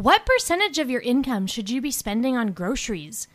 What 0.00 0.24
percentage 0.24 0.78
of 0.78 0.88
your 0.88 1.02
income 1.02 1.46
should 1.46 1.68
you 1.68 1.82
be 1.82 1.90
spending 1.90 2.34
on 2.34 2.52
groceries, 2.52 3.28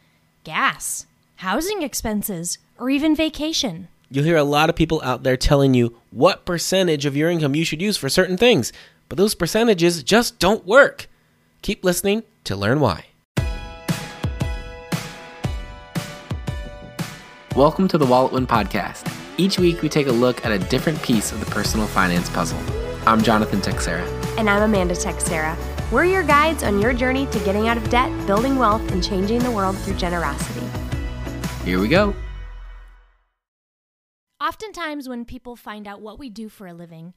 gas, 0.44 1.06
housing 1.36 1.84
expenses, 1.84 2.58
or 2.80 2.90
even 2.90 3.16
vacation? 3.16 3.88
You'll 4.10 4.26
hear 4.26 4.36
a 4.36 4.44
lot 4.44 4.72
of 4.72 4.76
people 4.76 5.00
out 5.04 5.22
there 5.22 5.38
telling 5.38 5.76
you 5.76 5.96
what 6.10 6.44
percentage 6.44 7.06
of 7.06 7.16
your 7.16 7.30
income 7.30 7.54
you 7.54 7.64
should 7.64 7.84
use 7.84 7.98
for 7.98 8.10
certain 8.10 8.36
things, 8.36 8.74
but 9.10 9.20
those 9.20 9.36
percentages 9.36 10.02
just 10.02 10.40
don't 10.40 10.66
work. 10.66 11.08
Keep 11.62 11.84
listening 11.84 12.24
to 12.46 12.56
learn 12.56 12.80
why. 12.80 13.06
Welcome 17.56 17.88
to 17.90 18.00
the 18.00 18.08
WalletWin 18.08 18.48
Podcast. 18.48 19.08
Each 19.38 19.60
week, 19.60 19.84
we 19.84 19.90
take 19.90 20.08
a 20.08 20.12
look 20.12 20.44
at 20.44 20.52
a 20.52 20.58
different 20.58 21.00
piece 21.04 21.32
of 21.32 21.40
the 21.42 21.52
personal 21.52 21.86
finance 21.86 22.28
puzzle. 22.32 22.58
I'm 23.06 23.22
Jonathan 23.22 23.62
Texera. 23.62 24.04
And 24.40 24.50
I'm 24.50 24.64
Amanda 24.64 24.96
Texera. 24.96 25.56
We're 25.92 26.06
your 26.06 26.24
guides 26.24 26.64
on 26.64 26.82
your 26.82 26.94
journey 26.94 27.28
to 27.28 27.40
getting 27.42 27.68
out 27.68 27.78
of 27.78 27.88
debt, 27.92 28.10
building 28.26 28.58
wealth, 28.58 28.92
and 28.92 29.04
changing 29.04 29.38
the 29.40 29.52
world 29.52 29.78
through 29.78 29.98
generosity. 29.98 30.66
Here 31.64 31.80
we 31.80 31.88
go. 31.88 32.16
Oftentimes, 34.42 35.08
when 35.08 35.26
people 35.26 35.56
find 35.56 35.88
out 35.88 36.02
what 36.02 36.18
we 36.18 36.28
do 36.28 36.50
for 36.50 36.66
a 36.66 36.74
living, 36.74 37.14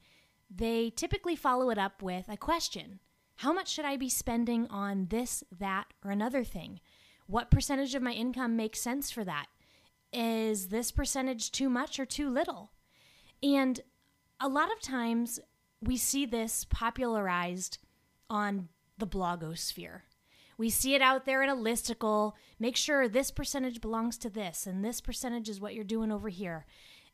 they 0.53 0.91
typically 0.91 1.35
follow 1.35 1.71
it 1.71 1.79
up 1.79 2.03
with 2.03 2.29
a 2.29 2.37
question 2.37 2.99
How 3.37 3.51
much 3.51 3.69
should 3.69 3.85
I 3.85 3.97
be 3.97 4.07
spending 4.07 4.67
on 4.67 5.07
this, 5.09 5.43
that, 5.57 5.87
or 6.05 6.11
another 6.11 6.43
thing? 6.43 6.79
What 7.25 7.49
percentage 7.49 7.95
of 7.95 8.03
my 8.03 8.11
income 8.11 8.55
makes 8.55 8.79
sense 8.79 9.09
for 9.09 9.23
that? 9.23 9.47
Is 10.13 10.67
this 10.67 10.91
percentage 10.91 11.51
too 11.51 11.69
much 11.69 11.99
or 11.99 12.05
too 12.05 12.29
little? 12.29 12.71
And 13.41 13.79
a 14.39 14.47
lot 14.47 14.71
of 14.71 14.79
times 14.79 15.39
we 15.81 15.97
see 15.97 16.27
this 16.27 16.65
popularized 16.69 17.79
on 18.29 18.69
the 18.97 19.07
blogosphere. 19.07 20.01
We 20.57 20.69
see 20.69 20.93
it 20.93 21.01
out 21.01 21.25
there 21.25 21.41
in 21.41 21.49
a 21.49 21.55
listicle. 21.55 22.33
Make 22.59 22.75
sure 22.75 23.07
this 23.07 23.31
percentage 23.31 23.79
belongs 23.79 24.17
to 24.19 24.29
this, 24.29 24.67
and 24.67 24.83
this 24.83 24.99
percentage 24.99 25.47
is 25.47 25.61
what 25.61 25.73
you're 25.73 25.85
doing 25.85 26.11
over 26.11 26.29
here. 26.29 26.65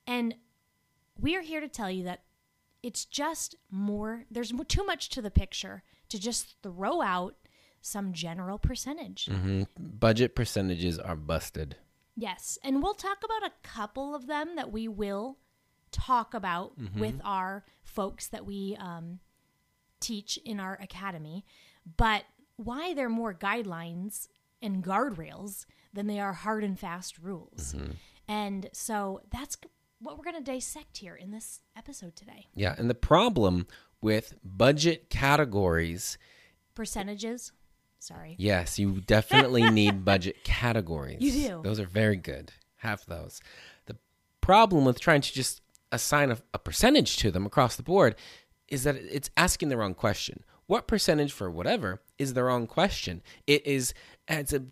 And 0.07 0.35
we 1.19 1.35
are 1.35 1.41
here 1.41 1.61
to 1.61 1.67
tell 1.67 1.91
you 1.91 2.03
that 2.05 2.23
it's 2.81 3.05
just 3.05 3.55
more, 3.69 4.25
there's 4.29 4.51
too 4.67 4.83
much 4.83 5.09
to 5.09 5.21
the 5.21 5.31
picture 5.31 5.83
to 6.09 6.19
just 6.19 6.55
throw 6.61 7.01
out 7.01 7.35
some 7.81 8.13
general 8.13 8.57
percentage. 8.57 9.27
Mm-hmm. 9.27 9.63
Budget 9.77 10.35
percentages 10.35 10.97
are 10.97 11.15
busted. 11.15 11.77
Yes. 12.15 12.57
And 12.63 12.81
we'll 12.81 12.93
talk 12.93 13.19
about 13.23 13.49
a 13.49 13.67
couple 13.67 14.15
of 14.15 14.27
them 14.27 14.55
that 14.55 14.71
we 14.71 14.87
will 14.87 15.37
talk 15.91 16.33
about 16.33 16.79
mm-hmm. 16.79 16.99
with 16.99 17.21
our 17.23 17.63
folks 17.83 18.27
that 18.27 18.45
we 18.45 18.75
um, 18.79 19.19
teach 19.99 20.37
in 20.45 20.59
our 20.59 20.77
academy. 20.81 21.45
But 21.97 22.23
why 22.57 22.93
they're 22.93 23.09
more 23.09 23.33
guidelines 23.33 24.27
and 24.61 24.83
guardrails 24.83 25.65
than 25.93 26.07
they 26.07 26.19
are 26.19 26.33
hard 26.33 26.63
and 26.63 26.79
fast 26.79 27.17
rules. 27.19 27.73
Mm-hmm. 27.73 27.91
And 28.27 28.69
so 28.73 29.21
that's 29.29 29.57
what 29.99 30.17
we're 30.17 30.23
going 30.23 30.43
to 30.43 30.51
dissect 30.51 30.97
here 30.97 31.15
in 31.15 31.31
this 31.31 31.61
episode 31.77 32.15
today. 32.15 32.47
Yeah. 32.55 32.75
And 32.77 32.89
the 32.89 32.95
problem 32.95 33.67
with 34.01 34.35
budget 34.43 35.09
categories, 35.09 36.17
percentages, 36.73 37.51
Sorry. 38.05 38.35
Yes, 38.37 38.77
you 38.77 39.01
definitely 39.01 39.67
need 39.71 40.05
budget 40.05 40.43
categories. 40.43 41.21
You 41.21 41.31
do. 41.31 41.61
Those 41.63 41.79
are 41.79 41.87
very 41.87 42.17
good. 42.17 42.51
Have 42.77 43.03
those. 43.07 43.41
The 43.87 43.97
problem 44.41 44.85
with 44.85 44.99
trying 44.99 45.21
to 45.21 45.33
just 45.33 45.61
assign 45.91 46.29
a, 46.29 46.37
a 46.53 46.59
percentage 46.59 47.17
to 47.17 47.31
them 47.31 47.47
across 47.47 47.75
the 47.75 47.83
board 47.83 48.15
is 48.75 48.83
that 48.83 48.97
it's 48.97 49.29
asking 49.37 49.69
the 49.69 49.77
wrong 49.77 49.95
question. 49.95 50.43
What 50.67 50.85
percentage 50.85 51.31
for 51.31 51.49
whatever 51.49 52.01
is 52.19 52.33
the 52.33 52.43
wrong 52.43 52.67
question? 52.67 53.23
It 53.47 53.65
is 53.65 53.93
at 54.27 54.51
its, 54.51 54.65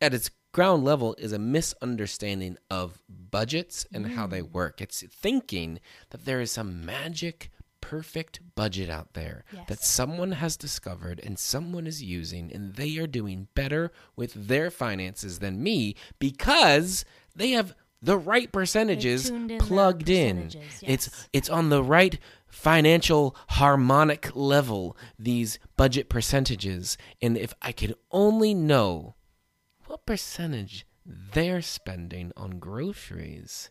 at 0.00 0.12
its 0.12 0.30
ground 0.52 0.84
level 0.84 1.14
is 1.18 1.32
a 1.32 1.38
misunderstanding 1.38 2.58
of 2.68 2.98
budgets 3.08 3.86
and 3.92 4.06
mm. 4.06 4.14
how 4.14 4.26
they 4.26 4.40
mm. 4.40 4.50
work. 4.50 4.80
It's 4.80 5.02
thinking 5.02 5.78
that 6.10 6.24
there 6.24 6.40
is 6.40 6.50
some 6.50 6.84
magic 6.84 7.50
perfect 7.80 8.40
budget 8.54 8.88
out 8.90 9.12
there 9.12 9.44
yes. 9.52 9.68
that 9.68 9.84
someone 9.84 10.32
has 10.32 10.56
discovered 10.56 11.20
and 11.22 11.38
someone 11.38 11.86
is 11.86 12.02
using, 12.02 12.50
and 12.52 12.74
they 12.74 12.96
are 12.96 13.06
doing 13.06 13.46
better 13.54 13.92
with 14.16 14.32
their 14.48 14.70
finances 14.70 15.38
than 15.38 15.62
me 15.62 15.94
because 16.18 17.04
they 17.36 17.50
have 17.50 17.74
the 18.04 18.16
right 18.18 18.52
percentages 18.52 19.30
in 19.30 19.58
plugged 19.58 20.08
in. 20.08 20.50
Yes. 20.50 20.82
It's 20.82 21.28
it's 21.32 21.50
on 21.50 21.68
the 21.68 21.82
right 21.82 22.18
financial 22.54 23.34
harmonic 23.48 24.30
level 24.34 24.96
these 25.18 25.58
budget 25.76 26.08
percentages 26.08 26.96
and 27.20 27.36
if 27.36 27.52
I 27.60 27.72
could 27.72 27.94
only 28.12 28.54
know 28.54 29.16
what 29.86 30.06
percentage 30.06 30.86
they're 31.04 31.62
spending 31.62 32.32
on 32.36 32.60
groceries 32.60 33.70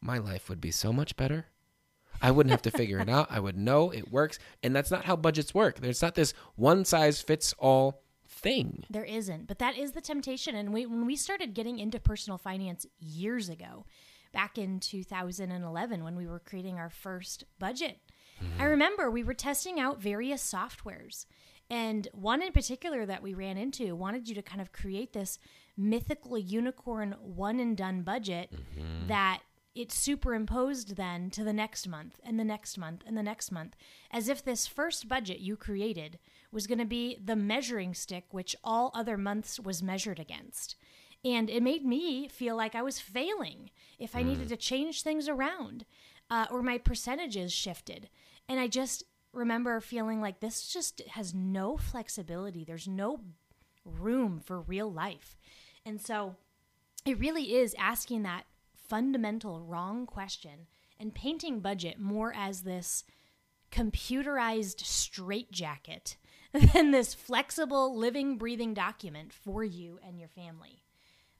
my 0.00 0.18
life 0.18 0.50
would 0.50 0.60
be 0.60 0.70
so 0.70 0.92
much 0.92 1.16
better 1.16 1.46
I 2.22 2.30
wouldn't 2.30 2.52
have 2.52 2.62
to 2.62 2.70
figure 2.70 3.00
it 3.00 3.08
out. 3.08 3.26
I 3.28 3.40
would 3.40 3.58
know 3.58 3.90
it 3.90 4.10
works. 4.10 4.38
And 4.62 4.74
that's 4.74 4.90
not 4.90 5.04
how 5.04 5.16
budgets 5.16 5.52
work. 5.52 5.80
There's 5.80 6.00
not 6.00 6.14
this 6.14 6.32
one 6.54 6.84
size 6.84 7.20
fits 7.20 7.54
all 7.58 8.02
thing. 8.26 8.84
There 8.88 9.04
isn't. 9.04 9.46
But 9.46 9.58
that 9.58 9.76
is 9.76 9.92
the 9.92 10.00
temptation. 10.00 10.54
And 10.54 10.72
we, 10.72 10.86
when 10.86 11.04
we 11.04 11.16
started 11.16 11.54
getting 11.54 11.78
into 11.78 12.00
personal 12.00 12.38
finance 12.38 12.86
years 12.98 13.48
ago, 13.48 13.84
back 14.34 14.58
in 14.58 14.80
2011, 14.80 16.04
when 16.04 16.16
we 16.16 16.26
were 16.26 16.40
creating 16.40 16.76
our 16.76 16.90
first 16.90 17.44
budget, 17.58 18.00
mm-hmm. 18.42 18.60
I 18.60 18.66
remember 18.66 19.10
we 19.10 19.24
were 19.24 19.32
testing 19.32 19.80
out 19.80 20.02
various 20.02 20.42
softwares. 20.42 21.24
And 21.70 22.08
one 22.12 22.42
in 22.42 22.52
particular 22.52 23.06
that 23.06 23.22
we 23.22 23.32
ran 23.32 23.56
into 23.56 23.96
wanted 23.96 24.28
you 24.28 24.34
to 24.34 24.42
kind 24.42 24.60
of 24.60 24.72
create 24.72 25.14
this 25.14 25.38
mythical 25.76 26.36
unicorn 26.36 27.16
one 27.20 27.58
and 27.58 27.74
done 27.74 28.02
budget 28.02 28.52
mm-hmm. 28.52 29.06
that 29.06 29.40
it 29.74 29.90
superimposed 29.90 30.96
then 30.96 31.30
to 31.30 31.42
the 31.42 31.52
next 31.52 31.88
month 31.88 32.20
and 32.22 32.38
the 32.38 32.44
next 32.44 32.78
month 32.78 33.02
and 33.06 33.16
the 33.16 33.22
next 33.22 33.50
month, 33.50 33.74
as 34.10 34.28
if 34.28 34.44
this 34.44 34.66
first 34.66 35.08
budget 35.08 35.40
you 35.40 35.56
created 35.56 36.18
was 36.52 36.66
going 36.66 36.78
to 36.78 36.84
be 36.84 37.18
the 37.24 37.34
measuring 37.34 37.94
stick 37.94 38.26
which 38.30 38.54
all 38.62 38.92
other 38.94 39.16
months 39.16 39.58
was 39.58 39.82
measured 39.82 40.20
against. 40.20 40.76
And 41.24 41.48
it 41.48 41.62
made 41.62 41.84
me 41.84 42.28
feel 42.28 42.56
like 42.56 42.74
I 42.74 42.82
was 42.82 43.00
failing 43.00 43.70
if 43.98 44.14
I 44.14 44.22
mm. 44.22 44.26
needed 44.26 44.48
to 44.48 44.56
change 44.56 45.02
things 45.02 45.28
around 45.28 45.86
uh, 46.30 46.46
or 46.50 46.62
my 46.62 46.78
percentages 46.78 47.52
shifted. 47.52 48.08
And 48.48 48.60
I 48.60 48.68
just 48.68 49.04
remember 49.32 49.80
feeling 49.80 50.20
like 50.20 50.40
this 50.40 50.68
just 50.68 51.00
has 51.08 51.34
no 51.34 51.76
flexibility, 51.76 52.64
there's 52.64 52.88
no 52.88 53.20
room 53.84 54.40
for 54.40 54.60
real 54.60 54.90
life. 54.90 55.36
And 55.84 56.00
so 56.00 56.36
it 57.04 57.18
really 57.18 57.54
is 57.54 57.74
asking 57.78 58.22
that 58.22 58.44
fundamental 58.74 59.60
wrong 59.60 60.06
question 60.06 60.66
and 60.98 61.14
painting 61.14 61.60
budget 61.60 61.98
more 61.98 62.32
as 62.36 62.62
this 62.62 63.04
computerized 63.70 64.84
straitjacket 64.84 66.16
than 66.52 66.92
this 66.92 67.12
flexible, 67.12 67.96
living, 67.96 68.38
breathing 68.38 68.72
document 68.72 69.32
for 69.32 69.64
you 69.64 69.98
and 70.06 70.18
your 70.18 70.28
family. 70.28 70.83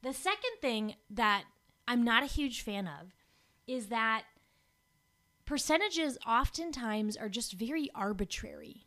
The 0.04 0.12
second 0.12 0.52
thing 0.60 0.94
that 1.10 1.44
I'm 1.88 2.04
not 2.04 2.22
a 2.22 2.26
huge 2.26 2.62
fan 2.62 2.86
of 2.86 3.14
is 3.66 3.86
that 3.86 4.24
percentages 5.46 6.18
oftentimes 6.26 7.16
are 7.16 7.28
just 7.28 7.54
very 7.54 7.90
arbitrary. 7.94 8.86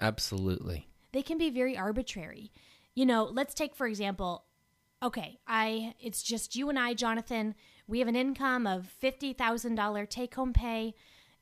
Absolutely. 0.00 0.88
They 1.12 1.22
can 1.22 1.38
be 1.38 1.50
very 1.50 1.76
arbitrary. 1.76 2.50
You 2.94 3.06
know, 3.06 3.24
let's 3.24 3.54
take 3.54 3.74
for 3.74 3.86
example, 3.86 4.44
okay, 5.02 5.38
I 5.46 5.94
it's 6.00 6.22
just 6.22 6.56
you 6.56 6.68
and 6.68 6.78
I, 6.78 6.94
Jonathan 6.94 7.54
we 7.88 7.98
have 8.00 8.08
an 8.08 8.16
income 8.16 8.66
of 8.66 8.92
$50,000 9.02 10.08
take 10.10 10.34
home 10.34 10.52
pay. 10.52 10.94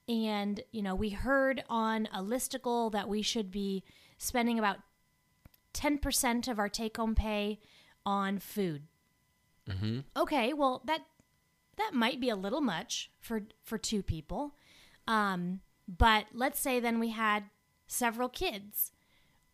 And, 0.09 0.61
you 0.71 0.81
know, 0.81 0.95
we 0.95 1.11
heard 1.11 1.65
on 1.69 2.09
a 2.15 2.23
listicle 2.23 2.93
that 2.93 3.09
we 3.09 3.21
should 3.21 3.51
be 3.51 3.83
spending 4.17 4.57
about 4.59 4.79
10% 5.75 6.49
of 6.49 6.61
our 6.61 6.69
take 6.69 6.97
home 6.97 7.17
pay 7.17 7.59
on 8.07 8.39
food. 8.39 8.85
Mm-hmm. 9.69 10.01
Okay, 10.17 10.53
well, 10.53 10.83
that 10.85 11.03
that 11.77 11.93
might 11.93 12.21
be 12.21 12.29
a 12.29 12.37
little 12.37 12.61
much 12.61 13.11
for 13.21 13.43
for 13.63 13.79
two 13.79 14.03
people. 14.03 14.55
Um, 15.07 15.61
but 15.89 16.27
let's 16.33 16.61
say 16.61 16.81
then 16.81 16.99
we 16.99 17.11
had 17.11 17.45
several 17.87 18.29
kids, 18.29 18.93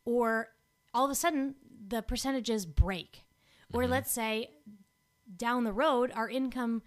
or 0.05 0.49
all 0.95 1.05
of 1.05 1.11
a 1.11 1.15
sudden 1.15 1.55
the 1.89 2.03
percentages 2.03 2.67
break. 2.67 3.25
Mm-hmm. 3.73 3.79
Or 3.79 3.87
let's 3.87 4.11
say 4.11 4.51
down 5.37 5.65
the 5.65 5.73
road, 5.73 6.13
our 6.15 6.29
income 6.29 6.83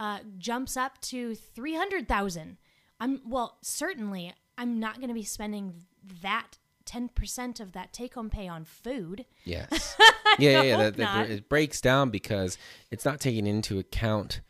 uh, 0.00 0.20
jumps 0.38 0.76
up 0.76 1.00
to 1.02 1.34
three 1.34 1.74
hundred 1.74 2.08
thousand. 2.08 2.56
I'm 3.00 3.20
well, 3.26 3.58
certainly, 3.62 4.32
I'm 4.56 4.78
not 4.78 4.96
going 4.96 5.08
to 5.08 5.14
be 5.14 5.24
spending 5.24 5.74
that 6.22 6.58
ten 6.84 7.08
percent 7.08 7.60
of 7.60 7.72
that 7.72 7.92
take 7.92 8.14
home 8.14 8.30
pay 8.30 8.48
on 8.48 8.64
food. 8.64 9.26
Yes. 9.44 9.96
yeah, 10.38 10.62
yeah. 10.62 10.76
That, 10.76 10.96
that, 10.96 11.30
it 11.30 11.48
breaks 11.48 11.80
down 11.80 12.10
because 12.10 12.58
it's 12.90 13.04
not 13.04 13.20
taking 13.20 13.46
into 13.46 13.78
account 13.78 14.40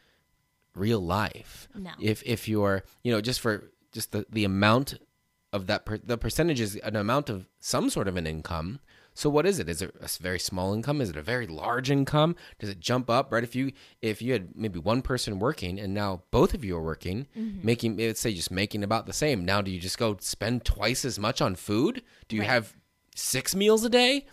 real 0.75 1.00
life. 1.00 1.69
No. 1.75 1.93
If 2.00 2.23
if 2.25 2.49
you're, 2.49 2.82
you 3.02 3.12
know, 3.12 3.20
just 3.20 3.40
for 3.40 3.70
just 3.93 4.12
the 4.12 4.26
the 4.31 4.44
amount 4.44 4.99
of 5.52 5.67
that 5.67 5.84
per, 5.84 5.99
the 5.99 6.19
percentage 6.19 6.61
is 6.61 6.76
an 6.76 6.96
amount 6.96 7.29
of 7.29 7.49
some 7.61 7.90
sort 7.90 8.08
of 8.08 8.17
an 8.17 8.26
income. 8.26 8.81
So 9.14 9.29
what 9.29 9.47
is 9.47 9.59
it? 9.59 9.69
Is 9.69 9.82
it 9.82 9.94
a 10.00 10.09
very 10.23 10.38
small 10.38 10.73
income? 10.73 11.00
Is 11.00 11.11
it 11.11 11.17
a 11.17 11.23
very 11.23 11.47
large 11.47 11.91
income? 11.91 12.35
Does 12.59 12.70
it 12.70 12.81
jump 12.81 13.11
up? 13.11 13.31
Right? 13.31 13.44
If 13.44 13.55
you 13.55 13.73
if 14.00 14.23
you 14.23 14.32
had 14.32 14.56
maybe 14.56 14.79
one 14.79 15.03
person 15.03 15.38
working 15.38 15.79
and 15.79 15.93
now 15.93 16.23
both 16.31 16.55
of 16.55 16.64
you 16.64 16.76
are 16.76 16.82
working, 16.82 17.26
mm-hmm. 17.37 17.64
making 17.67 17.97
let's 17.97 18.20
say 18.20 18.32
just 18.32 18.50
making 18.50 18.82
about 18.82 19.06
the 19.06 19.12
same. 19.12 19.44
Now 19.44 19.61
do 19.61 19.70
you 19.70 19.81
just 19.81 19.99
go 19.99 20.17
spend 20.20 20.64
twice 20.64 21.05
as 21.05 21.19
much 21.19 21.41
on 21.41 21.56
food? 21.56 22.03
Do 22.29 22.37
you 22.37 22.43
right. 22.43 22.50
have 22.50 22.75
six 23.14 23.55
meals 23.55 23.85
a 23.85 23.91
day? 23.91 24.26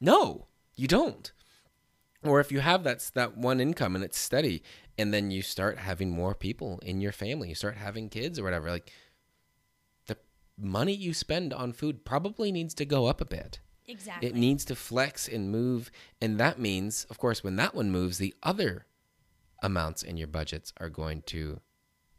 No, 0.00 0.46
you 0.76 0.88
don't. 0.88 1.32
Or 2.24 2.38
if 2.38 2.52
you 2.52 2.60
have 2.60 2.84
that 2.84 3.10
that 3.14 3.36
one 3.36 3.60
income 3.60 3.96
and 3.96 4.04
it's 4.04 4.18
steady, 4.18 4.62
and 4.98 5.12
then 5.12 5.30
you 5.30 5.42
start 5.42 5.78
having 5.78 6.10
more 6.10 6.34
people 6.34 6.78
in 6.82 7.00
your 7.00 7.12
family, 7.12 7.48
you 7.48 7.54
start 7.54 7.76
having 7.76 8.08
kids 8.08 8.38
or 8.38 8.44
whatever, 8.44 8.70
like 8.70 8.92
the 10.06 10.16
money 10.58 10.92
you 10.92 11.14
spend 11.14 11.52
on 11.52 11.72
food 11.72 12.04
probably 12.04 12.52
needs 12.52 12.74
to 12.74 12.84
go 12.84 13.06
up 13.06 13.20
a 13.20 13.24
bit. 13.24 13.60
Exactly. 13.88 14.28
It 14.28 14.34
needs 14.34 14.64
to 14.66 14.74
flex 14.74 15.28
and 15.28 15.50
move. 15.50 15.90
And 16.20 16.38
that 16.38 16.58
means, 16.58 17.04
of 17.10 17.18
course, 17.18 17.42
when 17.42 17.56
that 17.56 17.74
one 17.74 17.90
moves, 17.90 18.18
the 18.18 18.34
other 18.42 18.86
amounts 19.62 20.02
in 20.02 20.16
your 20.16 20.28
budgets 20.28 20.72
are 20.78 20.88
going 20.88 21.22
to 21.22 21.60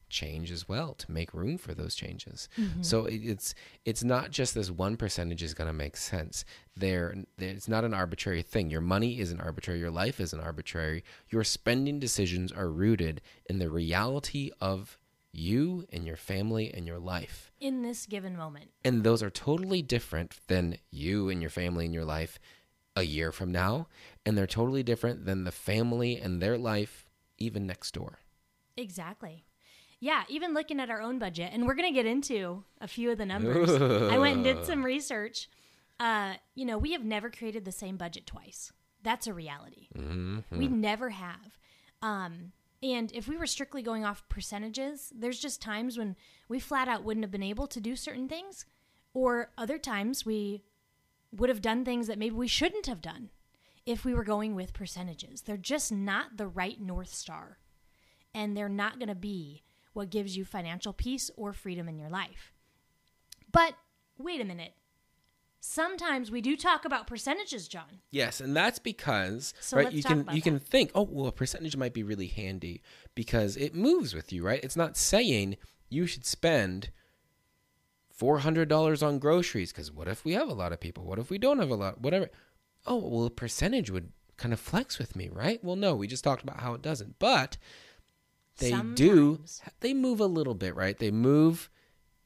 change 0.10 0.52
as 0.52 0.70
well 0.70 0.94
to 0.94 1.12
make 1.12 1.34
room 1.34 1.58
for 1.58 1.74
those 1.74 1.96
changes. 1.96 2.48
Mm-hmm. 2.58 2.84
So 2.84 3.06
it's 3.10 3.56
it's 3.84 4.04
not 4.04 4.30
just 4.30 4.54
this 4.54 4.70
one 4.70 4.96
percentage 4.96 5.42
is 5.42 5.56
going 5.56 5.68
to 5.68 5.74
make 5.74 5.98
sense. 5.98 6.46
There, 6.78 7.16
it's 7.40 7.68
not 7.68 7.84
an 7.84 7.94
arbitrary 7.94 8.44
thing. 8.44 8.70
Your 8.70 8.82
money 8.82 9.20
isn't 9.20 9.42
arbitrary. 9.42 9.80
Your 9.80 9.92
life 9.92 10.20
isn't 10.20 10.40
arbitrary. 10.40 11.04
Your 11.30 11.44
spending 11.44 12.00
decisions 12.00 12.52
are 12.52 12.70
rooted 12.70 13.22
in 13.50 13.58
the 13.60 13.70
reality 13.70 14.52
of 14.62 15.00
you 15.34 15.86
and 15.92 16.06
your 16.06 16.16
family 16.16 16.72
and 16.74 16.86
your 16.86 17.00
life 17.00 17.52
in 17.60 17.82
this 17.82 18.06
given 18.06 18.38
moment. 18.38 18.70
And 18.86 19.04
those 19.04 19.24
are 19.24 19.30
totally 19.30 19.82
different 19.82 20.40
than 20.48 20.78
you 20.92 21.30
and 21.30 21.42
your 21.42 21.50
family 21.50 21.86
and 21.86 21.94
your 21.94 22.06
life 22.06 22.40
a 22.96 23.04
year 23.04 23.32
from 23.32 23.52
now. 23.52 23.88
And 24.26 24.38
they're 24.38 24.48
totally 24.48 24.84
different 24.84 25.26
than 25.26 25.44
the 25.44 25.52
family 25.52 26.18
and 26.18 26.42
their 26.42 26.58
life 26.58 27.08
even 27.38 27.66
next 27.66 27.94
door. 27.94 28.20
Exactly. 28.78 29.46
Yeah, 30.00 30.24
even 30.28 30.54
looking 30.54 30.80
at 30.80 30.90
our 30.90 31.02
own 31.02 31.18
budget, 31.18 31.52
and 31.54 31.66
we're 31.66 31.76
going 31.76 31.90
to 31.90 31.96
get 31.96 32.06
into 32.06 32.66
a 32.82 32.90
few 32.90 33.12
of 33.12 33.18
the 33.18 33.26
numbers. 33.26 33.70
I 33.72 34.18
went 34.18 34.36
and 34.36 34.44
did 34.44 34.66
some 34.66 34.84
research. 34.84 35.50
Uh, 35.98 36.34
you 36.56 36.66
know, 36.66 36.78
we 36.78 36.92
have 36.92 37.06
never 37.06 37.30
created 37.30 37.64
the 37.64 37.72
same 37.72 37.96
budget 37.96 38.26
twice. 38.26 38.74
That's 39.02 39.28
a 39.28 39.34
reality. 39.34 39.88
Mm-hmm. 39.98 40.58
We 40.58 40.68
never 40.68 41.12
have. 41.12 41.58
Um, 42.02 42.52
and 42.84 43.12
if 43.14 43.30
we 43.30 43.38
were 43.38 43.48
strictly 43.48 43.82
going 43.82 44.04
off 44.04 44.28
percentages, 44.28 45.12
there's 45.16 45.40
just 45.40 45.62
times 45.62 45.98
when 45.98 46.18
we 46.50 46.60
flat 46.60 46.90
out 46.90 47.04
wouldn't 47.04 47.24
have 47.24 47.32
been 47.32 47.42
able 47.42 47.66
to 47.68 47.80
do 47.80 47.96
certain 47.96 48.28
things, 48.28 48.66
or 49.14 49.52
other 49.58 49.78
times 49.78 50.26
we 50.26 50.64
would 51.32 51.50
have 51.50 51.62
done 51.62 51.86
things 51.86 52.08
that 52.08 52.20
maybe 52.20 52.36
we 52.36 52.48
shouldn't 52.48 52.86
have 52.86 53.02
done 53.02 53.30
if 53.86 54.04
we 54.04 54.14
were 54.14 54.26
going 54.26 54.54
with 54.54 54.74
percentages. 54.74 55.42
They're 55.42 55.56
just 55.56 55.92
not 55.92 56.38
the 56.38 56.48
right 56.48 56.80
North 56.80 57.14
Star, 57.14 57.60
and 58.36 58.56
they're 58.56 58.68
not 58.68 59.00
going 59.00 59.10
to 59.10 59.16
be 59.16 59.64
what 59.94 60.10
gives 60.10 60.36
you 60.36 60.44
financial 60.44 60.92
peace 60.92 61.32
or 61.38 61.54
freedom 61.54 61.88
in 61.88 61.98
your 61.98 62.10
life. 62.10 62.52
But 63.52 63.76
wait 64.18 64.42
a 64.42 64.46
minute 64.46 64.74
sometimes 65.64 66.30
we 66.30 66.42
do 66.42 66.58
talk 66.58 66.84
about 66.84 67.08
percentages, 67.08 67.70
John. 67.70 68.02
Yes, 68.12 68.42
and 68.42 68.56
that's 68.56 68.80
because 68.80 69.54
so 69.62 69.78
right 69.78 69.92
you 69.92 70.04
can 70.04 70.20
you 70.20 70.26
that. 70.26 70.44
can 70.44 70.60
think, 70.60 70.92
oh 70.94 71.08
well, 71.10 71.28
a 71.28 71.32
percentage 71.32 71.78
might 71.78 71.94
be 71.94 72.04
really 72.04 72.28
handy 72.28 72.82
because 73.16 73.56
it 73.56 73.74
moves 73.74 74.14
with 74.14 74.34
you, 74.34 74.44
right? 74.44 74.64
It's 74.64 74.76
not 74.76 74.98
saying 74.98 75.56
you 75.90 76.06
should 76.06 76.26
spend 76.26 76.90
four 78.10 78.40
hundred 78.40 78.68
dollars 78.68 79.02
on 79.02 79.20
groceries 79.20 79.72
because 79.72 79.92
what 79.92 80.08
if 80.10 80.26
we 80.26 80.34
have 80.34 80.50
a 80.50 80.54
lot 80.54 80.74
of 80.74 80.82
people? 80.82 81.06
What 81.06 81.20
if 81.20 81.30
we 81.30 81.38
don't 81.38 81.60
have 81.60 81.70
a 81.70 81.76
lot? 81.76 82.02
Whatever. 82.02 82.30
Oh 82.86 82.98
well, 82.98 83.26
a 83.26 83.30
percentage 83.30 83.90
would 83.90 84.12
kind 84.36 84.52
of 84.52 84.60
flex 84.60 85.00
with 85.00 85.16
me, 85.16 85.30
right? 85.30 85.64
Well, 85.64 85.78
no, 85.78 85.96
we 85.96 86.08
just 86.08 86.24
talked 86.26 86.44
about 86.44 86.60
how 86.60 86.74
it 86.74 86.82
doesn't, 86.82 87.18
but 87.20 87.58
they 88.58 88.72
Sometimes. 88.72 88.98
do. 88.98 89.40
They 89.80 89.94
move 89.94 90.20
a 90.20 90.26
little 90.26 90.56
bit, 90.56 90.76
right? 90.76 90.98
They 90.98 91.12
move 91.12 91.70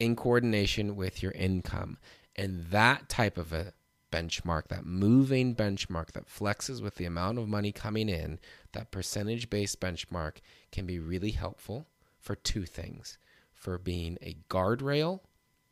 in 0.00 0.16
coordination 0.16 0.96
with 0.96 1.22
your 1.22 1.32
income. 1.32 1.98
And 2.38 2.66
that 2.70 3.08
type 3.08 3.36
of 3.36 3.52
a 3.52 3.72
benchmark, 4.10 4.68
that 4.68 4.86
moving 4.86 5.54
benchmark 5.54 6.12
that 6.12 6.26
flexes 6.26 6.80
with 6.80 6.94
the 6.94 7.04
amount 7.04 7.38
of 7.38 7.48
money 7.48 7.72
coming 7.72 8.08
in, 8.08 8.38
that 8.72 8.90
percentage 8.90 9.50
based 9.50 9.80
benchmark 9.80 10.36
can 10.72 10.86
be 10.86 10.98
really 10.98 11.32
helpful 11.32 11.86
for 12.18 12.34
two 12.34 12.64
things 12.64 13.18
for 13.52 13.76
being 13.76 14.16
a 14.22 14.36
guardrail 14.48 15.20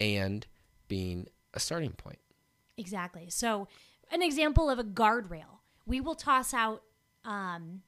and 0.01 0.47
being 0.89 1.29
a 1.55 1.61
starting 1.61 1.93
point. 1.93 2.19
Exactly. 2.77 3.31
So, 3.31 3.69
an 4.13 4.23
example 4.23 4.69
of 4.69 4.79
a 4.79 4.85
guardrail 4.85 5.57
we 5.87 6.01
will 6.01 6.17
toss 6.17 6.53
out 6.53 6.83
um, 7.25 7.83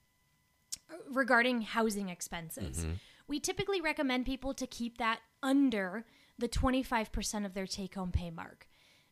regarding 1.10 1.62
housing 1.62 2.08
expenses. 2.08 2.78
Mm-hmm. 2.78 2.92
We 3.26 3.40
typically 3.40 3.80
recommend 3.80 4.24
people 4.24 4.54
to 4.54 4.66
keep 4.66 4.98
that 4.98 5.20
under 5.42 6.06
the 6.38 6.48
25% 6.48 7.44
of 7.44 7.54
their 7.54 7.66
take 7.66 7.96
home 7.96 8.12
pay 8.12 8.30
mark. 8.30 8.67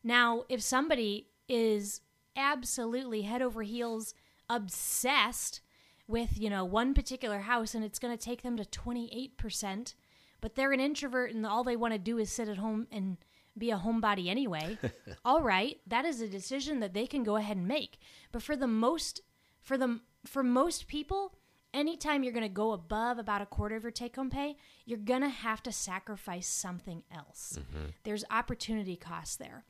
Now, 0.07 0.45
if 0.47 0.61
somebody 0.61 1.27
is 1.49 1.99
absolutely 2.37 3.23
head 3.23 3.41
over 3.41 3.61
heels 3.61 4.13
obsessed 4.49 5.59
with, 6.07 6.39
you 6.39 6.49
know, 6.49 6.63
one 6.63 6.93
particular 6.93 7.39
house 7.39 7.75
and 7.75 7.83
it's 7.83 7.99
going 7.99 8.17
to 8.17 8.23
take 8.23 8.41
them 8.41 8.55
to 8.55 8.63
28%, 8.63 9.95
but 10.39 10.55
they're 10.55 10.71
an 10.71 10.79
introvert 10.79 11.33
and 11.33 11.45
all 11.45 11.65
they 11.65 11.75
want 11.75 11.93
to 11.93 11.99
do 11.99 12.17
is 12.19 12.31
sit 12.31 12.47
at 12.47 12.55
home 12.55 12.87
and 12.89 13.17
be 13.57 13.69
a 13.69 13.77
homebody 13.77 14.29
anyway. 14.29 14.77
all 15.25 15.41
right, 15.41 15.81
that 15.85 16.05
is 16.05 16.21
a 16.21 16.27
decision 16.29 16.79
that 16.79 16.93
they 16.93 17.05
can 17.05 17.23
go 17.23 17.35
ahead 17.35 17.57
and 17.57 17.67
make. 17.67 17.97
But 18.31 18.41
for 18.41 18.55
the 18.55 18.65
most 18.65 19.19
for 19.59 19.77
the 19.77 19.99
for 20.25 20.41
most 20.41 20.87
people, 20.87 21.35
anytime 21.73 22.23
you're 22.23 22.31
going 22.31 22.43
to 22.43 22.49
go 22.49 22.71
above 22.71 23.19
about 23.19 23.41
a 23.41 23.45
quarter 23.45 23.75
of 23.75 23.83
your 23.83 23.91
take 23.91 24.15
home 24.15 24.29
pay, 24.29 24.55
you're 24.85 24.99
going 24.99 25.21
to 25.23 25.27
have 25.27 25.61
to 25.63 25.71
sacrifice 25.73 26.47
something 26.47 27.03
else. 27.13 27.59
Mm-hmm. 27.59 27.87
There's 28.05 28.23
opportunity 28.31 28.95
costs 28.95 29.35
there 29.35 29.65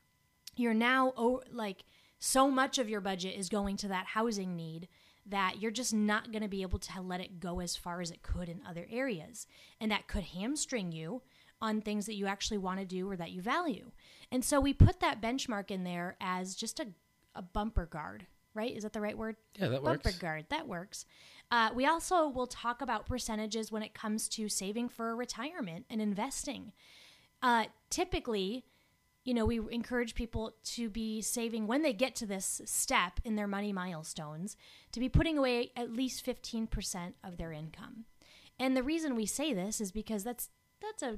you're 0.59 0.73
now 0.73 1.13
oh, 1.17 1.41
like 1.51 1.83
so 2.19 2.49
much 2.49 2.77
of 2.77 2.89
your 2.89 3.01
budget 3.01 3.35
is 3.37 3.49
going 3.49 3.77
to 3.77 3.87
that 3.89 4.07
housing 4.07 4.55
need 4.55 4.87
that 5.29 5.61
you're 5.61 5.71
just 5.71 5.93
not 5.93 6.31
going 6.31 6.41
to 6.41 6.47
be 6.47 6.61
able 6.61 6.79
to 6.79 7.01
let 7.01 7.19
it 7.19 7.39
go 7.39 7.59
as 7.59 7.75
far 7.75 8.01
as 8.01 8.11
it 8.11 8.23
could 8.23 8.47
in 8.47 8.61
other 8.67 8.87
areas. 8.89 9.45
And 9.79 9.91
that 9.91 10.07
could 10.07 10.23
hamstring 10.23 10.91
you 10.91 11.21
on 11.61 11.81
things 11.81 12.05
that 12.05 12.15
you 12.15 12.27
actually 12.27 12.59
want 12.59 12.79
to 12.79 12.85
do 12.85 13.09
or 13.09 13.17
that 13.17 13.31
you 13.31 13.41
value. 13.41 13.91
And 14.31 14.43
so 14.43 14.59
we 14.59 14.73
put 14.73 14.99
that 15.01 15.21
benchmark 15.21 15.69
in 15.69 15.83
there 15.83 16.15
as 16.21 16.55
just 16.55 16.79
a, 16.79 16.87
a 17.35 17.41
bumper 17.41 17.85
guard, 17.85 18.25
right? 18.53 18.75
Is 18.75 18.83
that 18.83 18.93
the 18.93 19.01
right 19.01 19.17
word? 19.17 19.35
Yeah, 19.55 19.67
that 19.69 19.83
bumper 19.83 19.91
works. 19.91 20.03
Bumper 20.03 20.19
guard. 20.19 20.45
That 20.49 20.67
works. 20.67 21.05
Uh, 21.51 21.71
we 21.73 21.85
also 21.85 22.27
will 22.27 22.47
talk 22.47 22.81
about 22.81 23.05
percentages 23.05 23.71
when 23.71 23.83
it 23.83 23.93
comes 23.93 24.29
to 24.29 24.47
saving 24.47 24.89
for 24.89 25.15
retirement 25.15 25.85
and 25.89 26.01
investing. 26.01 26.71
Uh, 27.41 27.65
typically, 27.89 28.65
you 29.27 29.33
know, 29.33 29.43
we 29.43 29.59
encourage 29.71 30.15
people 30.15 30.53
to 30.63 30.89
be 30.89 31.21
saving 31.21 31.67
when 31.67 31.81
they 31.81 31.91
get 31.91 32.15
to 32.15 32.25
this 32.25 32.61
step 32.63 33.19
in 33.25 33.35
their 33.35 33.45
money 33.45 33.73
milestones 33.73 34.55
to 34.93 35.01
be 35.01 35.09
putting 35.09 35.37
away 35.37 35.69
at 35.75 35.91
least 35.91 36.25
15% 36.25 37.11
of 37.25 37.35
their 37.35 37.51
income. 37.51 38.05
And 38.57 38.75
the 38.75 38.83
reason 38.83 39.17
we 39.17 39.25
say 39.25 39.53
this 39.53 39.81
is 39.81 39.91
because 39.91 40.23
that's 40.23 40.47
that's 40.81 41.03
a 41.03 41.17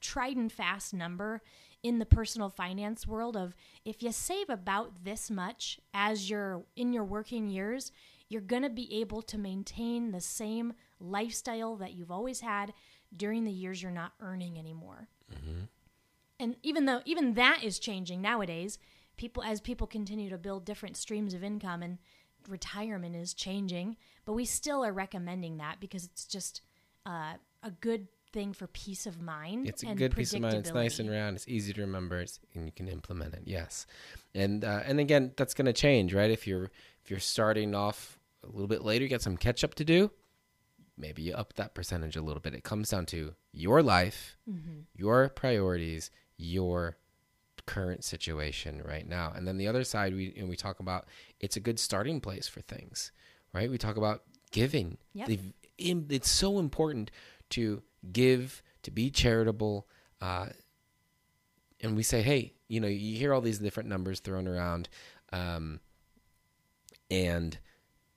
tried 0.00 0.36
and 0.36 0.52
fast 0.52 0.94
number 0.94 1.42
in 1.82 1.98
the 1.98 2.06
personal 2.06 2.50
finance 2.50 3.04
world 3.04 3.36
of 3.36 3.56
if 3.84 4.00
you 4.00 4.12
save 4.12 4.48
about 4.48 5.02
this 5.02 5.28
much 5.28 5.80
as 5.92 6.30
you're 6.30 6.62
in 6.76 6.92
your 6.92 7.04
working 7.04 7.48
years, 7.48 7.90
you're 8.28 8.40
going 8.42 8.62
to 8.62 8.70
be 8.70 9.00
able 9.00 9.22
to 9.22 9.36
maintain 9.36 10.12
the 10.12 10.20
same 10.20 10.72
lifestyle 11.00 11.74
that 11.74 11.94
you've 11.94 12.12
always 12.12 12.42
had 12.42 12.72
during 13.16 13.42
the 13.42 13.50
years 13.50 13.82
you're 13.82 13.90
not 13.90 14.12
earning 14.20 14.56
anymore. 14.56 15.08
Mm-hmm 15.34 15.64
and 16.40 16.56
even 16.62 16.86
though 16.86 17.00
even 17.04 17.34
that 17.34 17.60
is 17.62 17.78
changing 17.78 18.20
nowadays, 18.20 18.78
people 19.16 19.42
as 19.42 19.60
people 19.60 19.86
continue 19.86 20.30
to 20.30 20.38
build 20.38 20.64
different 20.64 20.96
streams 20.96 21.34
of 21.34 21.44
income 21.44 21.82
and 21.82 21.98
retirement 22.48 23.14
is 23.14 23.34
changing, 23.34 23.96
but 24.24 24.32
we 24.32 24.44
still 24.44 24.84
are 24.84 24.92
recommending 24.92 25.58
that 25.58 25.78
because 25.80 26.04
it's 26.04 26.24
just 26.24 26.62
uh, 27.06 27.34
a 27.62 27.70
good 27.80 28.08
thing 28.32 28.52
for 28.52 28.66
peace 28.68 29.06
of 29.06 29.20
mind. 29.20 29.68
It's 29.68 29.82
a 29.82 29.94
good 29.94 30.14
peace 30.14 30.32
of 30.32 30.40
mind. 30.40 30.54
It's 30.54 30.72
nice 30.72 30.98
and 30.98 31.10
round. 31.10 31.36
It's 31.36 31.48
easy 31.48 31.72
to 31.72 31.80
remember, 31.82 32.20
it's, 32.20 32.38
and 32.54 32.66
you 32.66 32.72
can 32.72 32.88
implement 32.88 33.34
it. 33.34 33.42
Yes, 33.44 33.86
and 34.34 34.64
uh, 34.64 34.80
and 34.84 35.00
again, 35.00 35.32
that's 35.36 35.54
going 35.54 35.66
to 35.66 35.72
change, 35.72 36.14
right? 36.14 36.30
If 36.30 36.46
you're 36.46 36.70
if 37.04 37.10
you're 37.10 37.20
starting 37.20 37.74
off 37.74 38.18
a 38.42 38.46
little 38.46 38.68
bit 38.68 38.82
later, 38.82 39.04
you 39.04 39.10
got 39.10 39.22
some 39.22 39.36
catch 39.36 39.64
up 39.64 39.74
to 39.76 39.84
do. 39.84 40.10
Maybe 40.96 41.22
you 41.22 41.34
up 41.34 41.54
that 41.54 41.74
percentage 41.74 42.16
a 42.16 42.22
little 42.22 42.40
bit. 42.40 42.54
It 42.54 42.62
comes 42.62 42.90
down 42.90 43.06
to 43.06 43.34
your 43.52 43.82
life, 43.82 44.36
mm-hmm. 44.48 44.80
your 44.94 45.30
priorities, 45.30 46.10
your 46.40 46.96
current 47.66 48.02
situation 48.02 48.82
right 48.84 49.06
now. 49.06 49.32
And 49.34 49.46
then 49.46 49.58
the 49.58 49.68
other 49.68 49.84
side, 49.84 50.14
we 50.14 50.34
and 50.36 50.48
we 50.48 50.56
talk 50.56 50.80
about 50.80 51.06
it's 51.38 51.56
a 51.56 51.60
good 51.60 51.78
starting 51.78 52.20
place 52.20 52.48
for 52.48 52.60
things, 52.62 53.12
right? 53.52 53.70
We 53.70 53.78
talk 53.78 53.96
about 53.96 54.22
giving. 54.50 54.98
Yep. 55.14 55.30
It's 55.78 56.30
so 56.30 56.58
important 56.58 57.10
to 57.50 57.82
give, 58.12 58.62
to 58.82 58.90
be 58.90 59.10
charitable. 59.10 59.86
Uh, 60.20 60.46
and 61.80 61.96
we 61.96 62.02
say, 62.02 62.22
hey, 62.22 62.54
you 62.68 62.80
know, 62.80 62.88
you 62.88 63.16
hear 63.16 63.32
all 63.32 63.40
these 63.40 63.58
different 63.58 63.88
numbers 63.88 64.20
thrown 64.20 64.46
around, 64.46 64.88
um, 65.32 65.80
and 67.10 67.58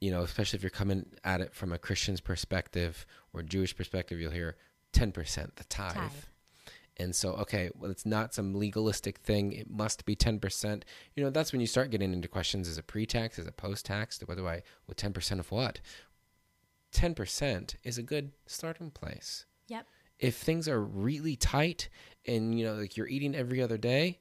you 0.02 0.12
know, 0.12 0.22
especially 0.22 0.58
if 0.58 0.64
you're 0.64 0.70
coming 0.70 1.06
at 1.24 1.40
it 1.40 1.54
from 1.54 1.72
a 1.72 1.78
Christian's 1.78 2.20
perspective 2.20 3.06
or 3.34 3.42
Jewish 3.42 3.76
perspective, 3.76 4.20
you'll 4.20 4.32
hear 4.32 4.58
ten 4.92 5.12
percent, 5.12 5.56
the 5.56 5.64
tithe. 5.64 5.94
Tithe. 5.94 6.12
And 6.98 7.16
so, 7.16 7.34
okay, 7.34 7.70
well, 7.76 7.90
it's 7.90 8.06
not 8.06 8.34
some 8.34 8.54
legalistic 8.54 9.18
thing. 9.20 9.52
It 9.52 9.70
must 9.70 10.06
be 10.06 10.16
10%. 10.16 10.84
You 11.16 11.24
know, 11.24 11.30
that's 11.30 11.52
when 11.52 11.62
you 11.62 11.68
start 11.68 11.90
getting 11.90 12.14
into 12.14 12.28
questions 12.28 12.68
is 12.68 12.78
it 12.78 12.88
pre 12.88 13.06
tax? 13.06 13.40
Is 13.40 13.48
it 13.48 13.58
post 13.58 13.86
tax? 13.86 14.20
What 14.26 14.38
do 14.38 14.48
I, 14.48 14.62
with 14.88 14.98
10% 14.98 15.40
of 15.40 15.52
what? 15.52 15.80
10% 16.94 17.76
is 17.84 17.98
a 17.98 18.04
good 18.04 18.32
starting 18.46 18.92
place. 18.92 19.46
Yep. 19.68 19.88
If 20.20 20.36
things 20.36 20.68
are 20.68 20.82
really 20.82 21.36
tight 21.36 21.90
and, 22.28 22.58
you 22.58 22.64
know, 22.64 22.76
like 22.76 22.96
you're 22.96 23.08
eating 23.08 23.36
every 23.36 23.62
other 23.62 23.78
day, 23.78 24.20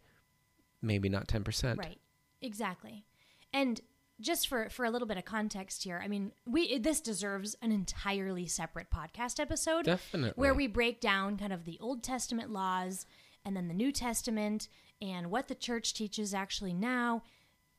maybe 0.80 1.08
not 1.08 1.28
10%. 1.28 1.76
Right. 1.76 1.98
Exactly. 2.40 3.04
And 3.52 3.80
just 4.22 4.48
for 4.48 4.70
for 4.70 4.84
a 4.84 4.90
little 4.90 5.06
bit 5.08 5.18
of 5.18 5.24
context 5.24 5.84
here, 5.84 6.00
I 6.02 6.08
mean, 6.08 6.32
we 6.46 6.78
this 6.78 7.00
deserves 7.00 7.54
an 7.60 7.72
entirely 7.72 8.46
separate 8.46 8.88
podcast 8.90 9.38
episode 9.40 9.84
Definitely. 9.84 10.40
where 10.40 10.54
we 10.54 10.66
break 10.66 11.00
down 11.00 11.36
kind 11.36 11.52
of 11.52 11.64
the 11.64 11.78
Old 11.80 12.02
Testament 12.02 12.50
laws 12.50 13.04
and 13.44 13.56
then 13.56 13.68
the 13.68 13.74
New 13.74 13.92
Testament 13.92 14.68
and 15.00 15.30
what 15.30 15.48
the 15.48 15.54
church 15.54 15.92
teaches 15.94 16.32
actually 16.32 16.72
now. 16.72 17.22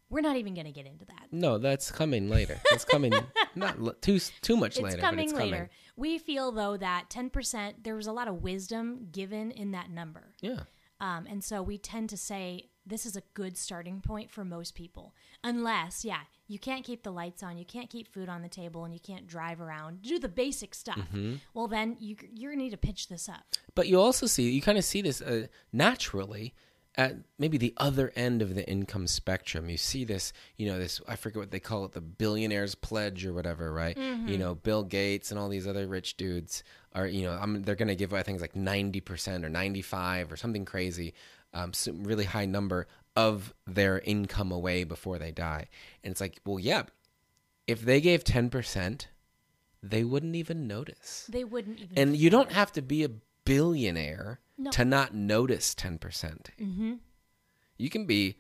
We're 0.09 0.21
not 0.21 0.35
even 0.35 0.53
going 0.53 0.65
to 0.67 0.71
get 0.71 0.85
into 0.85 1.05
that. 1.05 1.29
No, 1.31 1.57
that's 1.57 1.89
coming 1.89 2.29
later. 2.29 2.59
It's 2.71 2.85
coming 2.85 3.13
not 3.55 3.79
l- 3.79 3.95
too 3.99 4.19
too 4.41 4.55
much 4.55 4.73
It's 4.75 4.81
later, 4.81 4.97
coming 5.01 5.29
but 5.31 5.31
it's 5.31 5.33
later. 5.33 5.55
coming. 5.55 5.69
We 5.95 6.19
feel 6.19 6.51
though 6.51 6.77
that 6.77 7.05
10% 7.09 7.83
there 7.83 7.95
was 7.95 8.05
a 8.05 8.11
lot 8.11 8.27
of 8.27 8.43
wisdom 8.43 9.07
given 9.11 9.49
in 9.49 9.71
that 9.71 9.89
number. 9.89 10.33
Yeah. 10.41 10.59
Um, 10.99 11.25
and 11.27 11.43
so 11.43 11.63
we 11.63 11.79
tend 11.79 12.09
to 12.11 12.17
say 12.17 12.69
this 12.85 13.05
is 13.05 13.15
a 13.15 13.23
good 13.33 13.57
starting 13.57 14.01
point 14.01 14.29
for 14.29 14.43
most 14.43 14.75
people. 14.75 15.13
Unless, 15.43 16.03
yeah, 16.03 16.21
you 16.47 16.59
can't 16.59 16.83
keep 16.83 17.03
the 17.03 17.11
lights 17.11 17.43
on, 17.43 17.57
you 17.57 17.65
can't 17.65 17.89
keep 17.89 18.07
food 18.13 18.29
on 18.29 18.41
the 18.41 18.49
table, 18.49 18.83
and 18.85 18.93
you 18.93 18.99
can't 18.99 19.27
drive 19.27 19.61
around, 19.61 20.01
do 20.01 20.19
the 20.19 20.29
basic 20.29 20.75
stuff. 20.75 20.97
Mm-hmm. 20.97 21.35
Well, 21.53 21.67
then 21.67 21.97
you, 21.99 22.15
you're 22.33 22.51
going 22.51 22.59
to 22.59 22.63
need 22.65 22.71
to 22.71 22.77
pitch 22.77 23.07
this 23.07 23.29
up. 23.29 23.43
But 23.75 23.87
you 23.87 23.99
also 23.99 24.25
see, 24.25 24.49
you 24.51 24.61
kind 24.61 24.77
of 24.77 24.83
see 24.83 25.01
this 25.01 25.21
uh, 25.21 25.47
naturally 25.71 26.53
at 26.95 27.15
maybe 27.39 27.57
the 27.57 27.73
other 27.77 28.11
end 28.15 28.41
of 28.41 28.53
the 28.53 28.69
income 28.69 29.07
spectrum. 29.07 29.67
You 29.67 29.77
see 29.77 30.03
this, 30.03 30.31
you 30.57 30.67
know, 30.67 30.77
this, 30.77 31.01
I 31.07 31.15
forget 31.15 31.39
what 31.39 31.51
they 31.51 31.59
call 31.59 31.85
it, 31.85 31.93
the 31.93 32.01
billionaire's 32.01 32.75
pledge 32.75 33.25
or 33.25 33.33
whatever, 33.33 33.73
right? 33.73 33.97
You 34.29 34.37
know, 34.37 34.53
Bill 34.53 34.83
Gates 34.83 35.31
and 35.31 35.39
all 35.39 35.49
these 35.49 35.65
other 35.65 35.87
rich 35.87 36.17
dudes 36.17 36.63
are, 36.93 37.07
you 37.07 37.23
know, 37.23 37.31
I'm, 37.31 37.63
they're 37.63 37.75
going 37.75 37.87
to 37.87 37.95
give 37.95 38.11
away 38.11 38.21
things 38.21 38.41
like 38.41 38.53
90% 38.53 39.43
or 39.43 39.49
95 39.49 40.31
or 40.31 40.35
something 40.35 40.65
crazy, 40.65 41.15
um, 41.53 41.73
some 41.73 42.03
really 42.03 42.25
high 42.25 42.45
number 42.45 42.87
of 43.15 43.53
their 43.67 43.99
income 43.99 44.51
away 44.51 44.83
before 44.83 45.19
they 45.19 45.31
die. 45.31 45.67
And 46.03 46.11
it's 46.11 46.21
like, 46.21 46.39
well, 46.45 46.59
yeah, 46.59 46.83
if 47.67 47.81
they 47.81 48.01
gave 48.01 48.23
10%, 48.23 49.05
they 49.81 50.03
wouldn't 50.03 50.35
even 50.35 50.67
notice. 50.67 51.29
They 51.31 51.43
wouldn't 51.43 51.79
even. 51.79 51.97
And 51.97 52.17
you 52.17 52.29
don't 52.29 52.51
have 52.51 52.71
to 52.73 52.81
be 52.81 53.03
a 53.03 53.09
billionaire 53.45 54.39
No. 54.57 54.71
to 54.71 54.85
not 54.85 55.13
notice 55.13 55.75
10%. 55.75 55.99
percent 55.99 56.49
mm-hmm. 56.59 56.93
You 57.77 57.89
can 57.89 58.05
be 58.05 58.37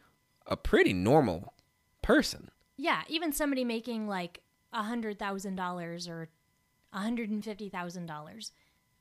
a 0.47 0.55
pretty 0.57 0.93
normal 0.93 1.53
person. 2.01 2.49
yeah, 2.77 3.01
even 3.07 3.31
somebody 3.31 3.63
making 3.63 4.07
like 4.07 4.41
$100,000 4.73 6.09
or 6.09 6.29
$150,000, 6.93 8.51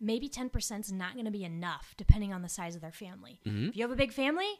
maybe 0.02 0.28
10% 0.28 0.80
is 0.80 0.92
not 0.92 1.14
going 1.14 1.24
to 1.24 1.30
be 1.30 1.44
enough 1.44 1.94
depending 1.96 2.34
on 2.34 2.42
the 2.42 2.48
size 2.48 2.74
of 2.74 2.80
their 2.80 2.92
family. 2.92 3.40
Mm-hmm. 3.46 3.68
If 3.68 3.76
you 3.76 3.82
have 3.82 3.92
a 3.92 3.96
big 3.96 4.12
family, 4.12 4.50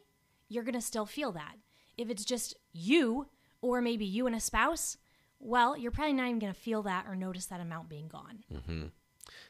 you're 0.49 0.65
going 0.65 0.75
to 0.75 0.81
still 0.81 1.07
feel 1.07 1.33
that. 1.33 1.57
If 1.99 2.09
it's 2.09 2.25
just 2.25 2.57
you 2.73 3.27
or 3.61 3.81
maybe 3.81 4.05
you 4.05 4.27
and 4.27 4.37
a 4.37 4.41
spouse, 4.41 4.97
well, 5.39 5.77
you're 5.77 5.91
probably 5.91 6.13
not 6.13 6.29
even 6.29 6.39
going 6.39 6.53
to 6.53 6.59
feel 6.59 6.83
that 6.83 7.07
or 7.09 7.17
notice 7.17 7.47
that 7.47 7.61
amount 7.61 7.89
being 7.89 8.09
gone. 8.09 8.45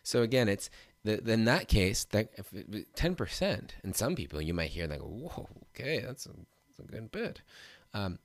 So 0.03 0.23
again, 0.23 0.49
it's 0.49 0.71
the, 1.05 1.23
in 1.31 1.45
that 1.45 1.69
case 1.69 2.05
that 2.07 2.31
ten 2.95 3.15
percent. 3.15 3.75
And 3.83 3.95
some 3.95 4.15
people 4.15 4.41
you 4.41 4.55
might 4.55 4.71
hear 4.71 4.87
like, 4.87 5.01
"Whoa, 5.01 5.49
okay, 5.71 6.01
that's 6.01 6.27
a, 6.27 6.31
that's 6.31 6.89
a 6.89 6.93
good 6.93 7.11
bit." 7.11 7.43
Um, 7.95 8.19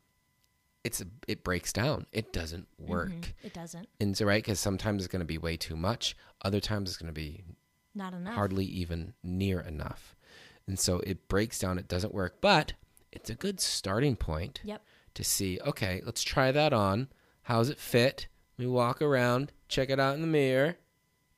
it's 0.87 1.03
it 1.27 1.43
breaks 1.43 1.73
down. 1.73 2.05
It 2.13 2.31
doesn't 2.31 2.67
mm-hmm. 2.81 2.91
work. 2.91 3.33
It 3.43 3.53
doesn't. 3.53 3.89
And 3.99 4.15
so 4.17 4.25
right, 4.25 4.43
because 4.43 4.59
sometimes 4.59 5.03
it's 5.03 5.11
going 5.11 5.19
to 5.19 5.25
be 5.25 5.37
way 5.37 5.57
too 5.57 5.75
much. 5.75 6.15
Other 6.43 6.61
times 6.61 6.89
it's 6.89 6.97
going 6.97 7.13
to 7.13 7.13
be 7.13 7.43
Not 7.93 8.13
enough. 8.13 8.33
hardly 8.33 8.65
even 8.65 9.13
near 9.21 9.59
enough. 9.59 10.15
And 10.65 10.79
so 10.79 10.99
it 10.99 11.27
breaks 11.27 11.59
down, 11.59 11.77
it 11.77 11.89
doesn't 11.89 12.13
work, 12.13 12.37
but 12.41 12.73
it's 13.11 13.29
a 13.29 13.35
good 13.35 13.59
starting 13.59 14.15
point 14.15 14.61
Yep. 14.63 14.81
to 15.15 15.23
see, 15.23 15.59
okay, 15.65 16.01
let's 16.05 16.23
try 16.23 16.51
that 16.51 16.71
on. 16.73 17.09
How's 17.43 17.69
it 17.69 17.79
fit? 17.79 18.27
We 18.57 18.65
walk 18.65 19.01
around, 19.01 19.51
check 19.67 19.89
it 19.89 19.99
out 19.99 20.15
in 20.15 20.21
the 20.21 20.27
mirror, 20.27 20.77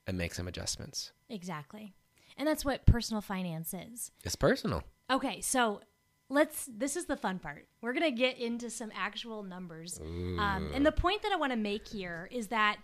and 0.08 0.18
make 0.18 0.34
some 0.34 0.48
adjustments. 0.48 1.12
Exactly. 1.28 1.94
And 2.38 2.48
that's 2.48 2.64
what 2.64 2.86
personal 2.86 3.22
finance 3.22 3.74
is. 3.74 4.12
It's 4.24 4.36
personal. 4.36 4.84
Okay, 5.12 5.42
so 5.42 5.82
let's. 6.30 6.70
This 6.72 6.96
is 6.96 7.06
the 7.06 7.18
fun 7.18 7.40
part. 7.40 7.68
We're 7.82 7.94
gonna 7.94 8.12
get 8.12 8.38
into 8.38 8.70
some 8.70 8.92
actual 8.96 9.44
numbers, 9.44 10.00
um, 10.00 10.72
and 10.74 10.86
the 10.86 10.92
point 10.92 11.22
that 11.24 11.32
I 11.32 11.36
want 11.36 11.52
to 11.52 11.58
make 11.58 11.88
here 11.88 12.30
is 12.32 12.48
that 12.48 12.78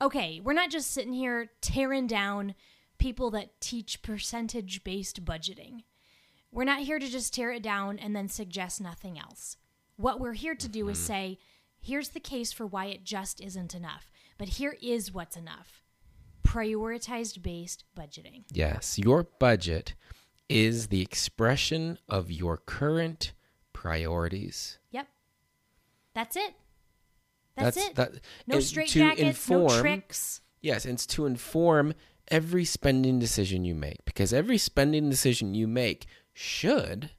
okay, 0.00 0.40
we're 0.42 0.52
not 0.52 0.70
just 0.70 0.90
sitting 0.90 1.12
here 1.12 1.50
tearing 1.60 2.06
down 2.06 2.54
people 2.98 3.30
that 3.30 3.60
teach 3.60 4.02
percentage 4.02 4.84
based 4.84 5.24
budgeting. 5.24 5.84
We're 6.52 6.64
not 6.64 6.80
here 6.80 6.98
to 6.98 7.08
just 7.08 7.34
tear 7.34 7.52
it 7.52 7.62
down 7.62 7.98
and 7.98 8.14
then 8.14 8.28
suggest 8.28 8.80
nothing 8.80 9.18
else. 9.18 9.56
What 9.96 10.20
we're 10.20 10.34
here 10.34 10.54
to 10.54 10.68
do 10.68 10.88
is 10.88 10.98
say, 10.98 11.38
here's 11.80 12.10
the 12.10 12.20
case 12.20 12.52
for 12.52 12.66
why 12.66 12.86
it 12.86 13.04
just 13.04 13.40
isn't 13.40 13.74
enough, 13.74 14.10
but 14.38 14.48
here 14.48 14.76
is 14.80 15.12
what's 15.12 15.36
enough 15.36 15.82
prioritized 16.46 17.42
based 17.42 17.84
budgeting. 17.98 18.44
Yes, 18.52 18.98
your 18.98 19.24
budget 19.38 19.94
is 20.48 20.88
the 20.88 21.02
expression 21.02 21.98
of 22.08 22.30
your 22.30 22.56
current 22.56 23.32
priorities. 23.72 24.78
Yep. 24.90 25.08
That's 26.14 26.36
it. 26.36 26.54
That's, 27.56 27.76
it. 27.76 27.94
That, 27.94 28.12
no 28.46 28.56
and 28.56 28.64
straight 28.64 28.88
to 28.88 28.98
jackets, 28.98 29.48
no 29.48 29.68
tricks. 29.68 30.40
Yes, 30.60 30.84
and 30.84 30.94
it's 30.94 31.06
to 31.06 31.26
inform 31.26 31.94
every 32.28 32.64
spending 32.64 33.18
decision 33.18 33.64
you 33.64 33.74
make 33.74 34.04
because 34.04 34.32
every 34.32 34.58
spending 34.58 35.08
decision 35.08 35.54
you 35.54 35.66
make 35.66 36.06
should 36.32 37.10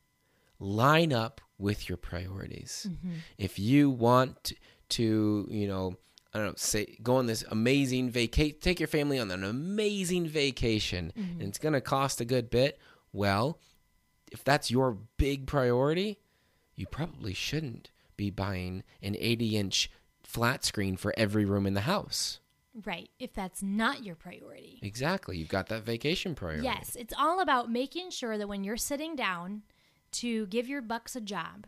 line 0.59 1.13
up 1.13 1.41
with 1.57 1.89
your 1.89 1.97
priorities. 1.97 2.87
Mm-hmm. 2.89 3.13
If 3.37 3.57
you 3.57 3.89
want 3.89 4.53
to, 4.89 5.47
you 5.49 5.67
know, 5.67 5.95
I 6.33 6.39
don't 6.39 6.47
know, 6.47 6.53
say 6.57 6.97
go 7.01 7.15
on 7.15 7.25
this 7.25 7.43
amazing 7.49 8.09
vacation, 8.11 8.57
take 8.61 8.79
your 8.79 8.87
family 8.87 9.19
on 9.19 9.31
an 9.31 9.43
amazing 9.43 10.27
vacation, 10.27 11.11
mm-hmm. 11.17 11.39
and 11.39 11.49
it's 11.49 11.57
going 11.57 11.73
to 11.73 11.81
cost 11.81 12.21
a 12.21 12.25
good 12.25 12.49
bit. 12.49 12.79
Well, 13.17 13.57
if 14.31 14.43
that's 14.43 14.69
your 14.69 14.95
big 15.17 15.47
priority, 15.47 16.19
you 16.75 16.85
probably 16.85 17.33
shouldn't 17.33 17.89
be 18.15 18.29
buying 18.29 18.83
an 19.01 19.15
80 19.19 19.57
inch 19.57 19.91
flat 20.21 20.63
screen 20.63 20.97
for 20.97 21.15
every 21.17 21.43
room 21.43 21.65
in 21.65 21.73
the 21.73 21.81
house. 21.81 22.39
Right. 22.85 23.09
If 23.17 23.33
that's 23.33 23.63
not 23.63 24.03
your 24.03 24.13
priority. 24.13 24.77
Exactly. 24.83 25.35
You've 25.35 25.49
got 25.49 25.67
that 25.69 25.81
vacation 25.81 26.35
priority. 26.35 26.65
Yes, 26.65 26.95
it's 26.95 27.13
all 27.17 27.39
about 27.39 27.71
making 27.71 28.11
sure 28.11 28.37
that 28.37 28.47
when 28.47 28.63
you're 28.63 28.77
sitting 28.77 29.15
down 29.15 29.63
to 30.11 30.45
give 30.45 30.67
your 30.67 30.83
bucks 30.83 31.15
a 31.15 31.21
job, 31.21 31.65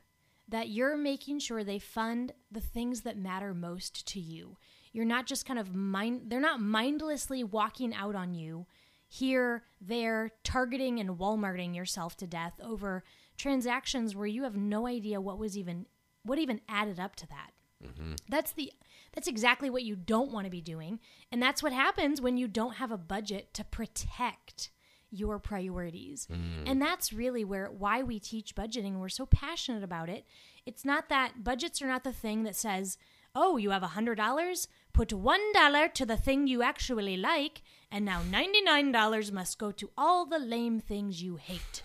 that 0.48 0.70
you're 0.70 0.98
making 0.98 1.40
sure 1.40 1.64
they 1.64 1.80
fund 1.80 2.32
the 2.52 2.62
things 2.62 3.02
that 3.02 3.18
matter 3.18 3.56
most 3.56 4.08
to 4.10 4.20
you. 4.20 4.58
You're 4.92 5.06
not 5.06 5.26
just 5.26 5.48
kind 5.48 5.60
of 5.60 5.74
mind 5.74 6.24
they're 6.28 6.40
not 6.40 6.62
mindlessly 6.62 7.44
walking 7.44 7.96
out 7.96 8.14
on 8.14 8.36
you 8.36 8.68
here, 9.10 9.64
there, 9.82 10.32
targeting 10.44 11.00
and 11.00 11.18
Walmarting 11.18 11.76
yourself 11.76 12.16
to 12.18 12.28
death 12.28 12.54
over 12.64 13.04
transactions 13.38 14.16
where 14.16 14.28
you 14.28 14.44
have 14.44 14.56
no 14.56 14.86
idea 14.86 15.20
what 15.20 15.40
was 15.40 15.58
even 15.58 15.88
what 16.24 16.38
even 16.38 16.62
added 16.70 17.00
up 17.00 17.16
to 17.16 17.28
that. 17.28 17.52
Mm-hmm. 17.84 18.14
That's 18.30 18.52
the 18.52 18.72
that's 19.14 19.28
exactly 19.28 19.70
what 19.70 19.84
you 19.84 19.96
don't 19.96 20.32
want 20.32 20.46
to 20.46 20.52
be 20.52 20.62
doing, 20.62 21.00
and 21.32 21.42
that's 21.42 21.64
what 21.64 21.74
happens 21.74 22.22
when 22.22 22.38
you 22.38 22.48
don't 22.48 22.76
have 22.76 22.92
a 22.92 22.98
budget 22.98 23.54
to 23.56 23.64
protect 23.64 24.70
your 25.10 25.40
priorities. 25.40 26.28
Mm. 26.32 26.70
And 26.70 26.82
that's 26.82 27.12
really 27.12 27.44
where 27.44 27.68
why 27.68 28.04
we 28.04 28.20
teach 28.20 28.54
budgeting. 28.54 29.00
We're 29.00 29.10
so 29.10 29.26
passionate 29.26 29.84
about 29.84 30.10
it. 30.10 30.26
It's 30.68 30.86
not 30.86 31.10
that 31.10 31.44
budgets 31.44 31.82
are 31.82 31.88
not 31.88 32.04
the 32.04 32.14
thing 32.14 32.44
that 32.44 32.56
says, 32.56 32.98
"Oh, 33.34 33.58
you 33.58 33.72
have 33.72 33.82
a 33.82 33.88
$100, 33.88 34.68
put 34.94 35.10
$1 35.10 35.94
to 35.94 36.06
the 36.06 36.18
thing 36.18 36.46
you 36.46 36.62
actually 36.62 37.18
like, 37.18 37.64
and 37.92 38.06
now 38.06 38.22
$99 38.22 39.32
must 39.32 39.58
go 39.58 39.72
to 39.72 39.90
all 39.98 40.26
the 40.26 40.40
lame 40.40 40.80
things 40.80 41.22
you 41.22 41.38
hate." 41.38 41.84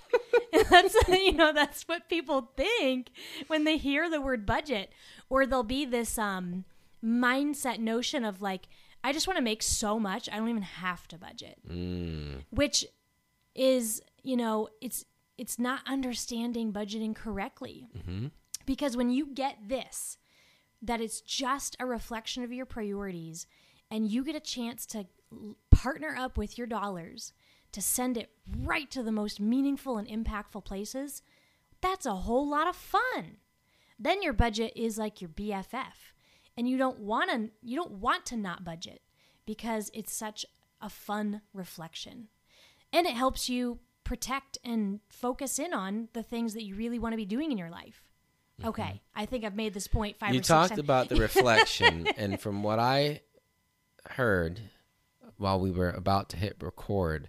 that's 0.71 0.97
you 1.09 1.33
know 1.33 1.53
that's 1.53 1.83
what 1.85 2.09
people 2.09 2.53
think 2.57 3.11
when 3.49 3.65
they 3.65 3.77
hear 3.77 4.09
the 4.09 4.21
word 4.21 4.47
budget 4.47 4.93
or 5.29 5.47
there'll 5.47 5.65
be 5.65 5.85
this 5.85 6.17
um 6.17 6.65
mindset 7.05 7.79
notion 7.81 8.25
of 8.25 8.41
like 8.41 8.69
i 9.03 9.13
just 9.13 9.27
want 9.27 9.37
to 9.37 9.43
make 9.43 9.63
so 9.63 9.99
much 9.99 10.29
i 10.33 10.37
don't 10.37 10.49
even 10.49 10.63
have 10.63 11.09
to 11.09 11.19
budget 11.19 11.59
which 12.51 12.87
is 13.57 14.01
you 14.23 14.37
know 14.37 14.69
it's 14.81 15.05
it's 15.37 15.59
not 15.59 15.81
understanding 15.87 16.73
budgeting 16.73 17.15
correctly. 17.15 17.89
Mm-hmm. 17.97 18.27
Because 18.67 18.97
when 18.97 19.11
you 19.11 19.27
get 19.27 19.69
this, 19.69 20.17
that 20.81 21.01
it's 21.01 21.21
just 21.21 21.77
a 21.79 21.87
reflection 21.87 22.43
of 22.43 22.53
your 22.53 22.67
priorities, 22.67 23.47
and 23.91 24.11
you 24.11 24.25
get 24.25 24.37
a 24.37 24.41
chance 24.41 24.87
to 24.87 25.07
partner 25.71 26.17
up 26.19 26.37
with 26.39 26.57
your 26.59 26.67
dollars 26.67 27.33
to 27.73 27.83
send 27.83 28.17
it 28.17 28.31
right 28.63 28.91
to 28.91 29.03
the 29.03 29.13
most 29.13 29.41
meaningful 29.41 29.99
and 29.99 30.07
impactful 30.09 30.65
places, 30.65 31.23
that's 31.81 32.07
a 32.07 32.15
whole 32.15 32.49
lot 32.49 32.69
of 32.69 32.77
fun. 32.77 33.39
Then 33.99 34.23
your 34.23 34.33
budget 34.33 34.73
is 34.77 34.99
like 34.99 35.21
your 35.21 35.31
BFF, 35.31 36.13
and 36.57 36.69
you 36.69 36.77
don't 36.79 37.01
want 37.01 37.31
to 37.31 37.51
you 37.63 37.77
don't 37.77 37.93
want 37.93 38.27
to 38.27 38.37
not 38.37 38.65
budget 38.65 39.03
because 39.47 39.91
it's 39.95 40.13
such 40.13 40.47
a 40.81 40.89
fun 40.89 41.43
reflection. 41.53 42.29
And 42.93 43.07
it 43.07 43.15
helps 43.15 43.49
you 43.49 43.79
protect 44.05 44.59
and 44.65 45.01
focus 45.09 45.59
in 45.59 45.73
on 45.73 46.09
the 46.13 46.23
things 46.23 46.55
that 46.55 46.65
you 46.65 46.75
really 46.75 46.99
want 46.99 47.13
to 47.13 47.17
be 47.17 47.25
doing 47.25 47.51
in 47.51 47.59
your 47.59 47.71
life. 47.71 48.03
Okay, 48.65 49.03
I 49.17 49.27
think 49.27 49.45
I've 49.45 49.57
made 49.57 49.75
this 49.75 49.89
point 49.89 50.17
five 50.19 50.29
Mm-hmm. 50.29 50.35
you 50.37 50.41
talked 50.43 50.79
about 50.79 51.09
the 51.09 51.17
reflection 51.21 52.07
and 52.17 52.41
from 52.41 52.63
what 52.63 52.79
i 52.79 53.21
heard 54.11 54.61
while 55.39 55.61
we 55.61 55.71
were 55.71 55.91
about 55.91 56.29
to 56.31 56.37
hit 56.37 56.57
record 56.61 57.29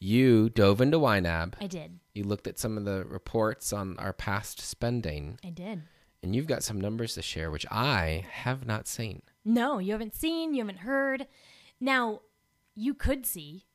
you 0.00 0.48
dove 0.48 0.80
into 0.80 0.98
YNAB. 0.98 1.54
I 1.60 1.66
did. 1.66 1.98
You 2.14 2.24
looked 2.24 2.46
at 2.46 2.58
some 2.58 2.76
of 2.76 2.84
the 2.84 3.04
reports 3.04 3.72
on 3.72 3.98
our 3.98 4.12
past 4.12 4.60
spending, 4.60 5.38
I 5.44 5.50
did. 5.50 5.82
and 6.22 6.34
you've 6.34 6.46
got 6.46 6.62
some 6.62 6.80
numbers 6.80 7.14
to 7.14 7.22
share, 7.22 7.50
which 7.50 7.66
I 7.70 8.24
have 8.30 8.66
not 8.66 8.86
seen. 8.86 9.22
No, 9.44 9.78
you 9.78 9.92
haven't 9.92 10.14
seen, 10.14 10.54
you 10.54 10.60
haven't 10.60 10.80
heard. 10.80 11.26
Now, 11.80 12.20
you 12.74 12.94
could 12.94 13.26
see 13.26 13.66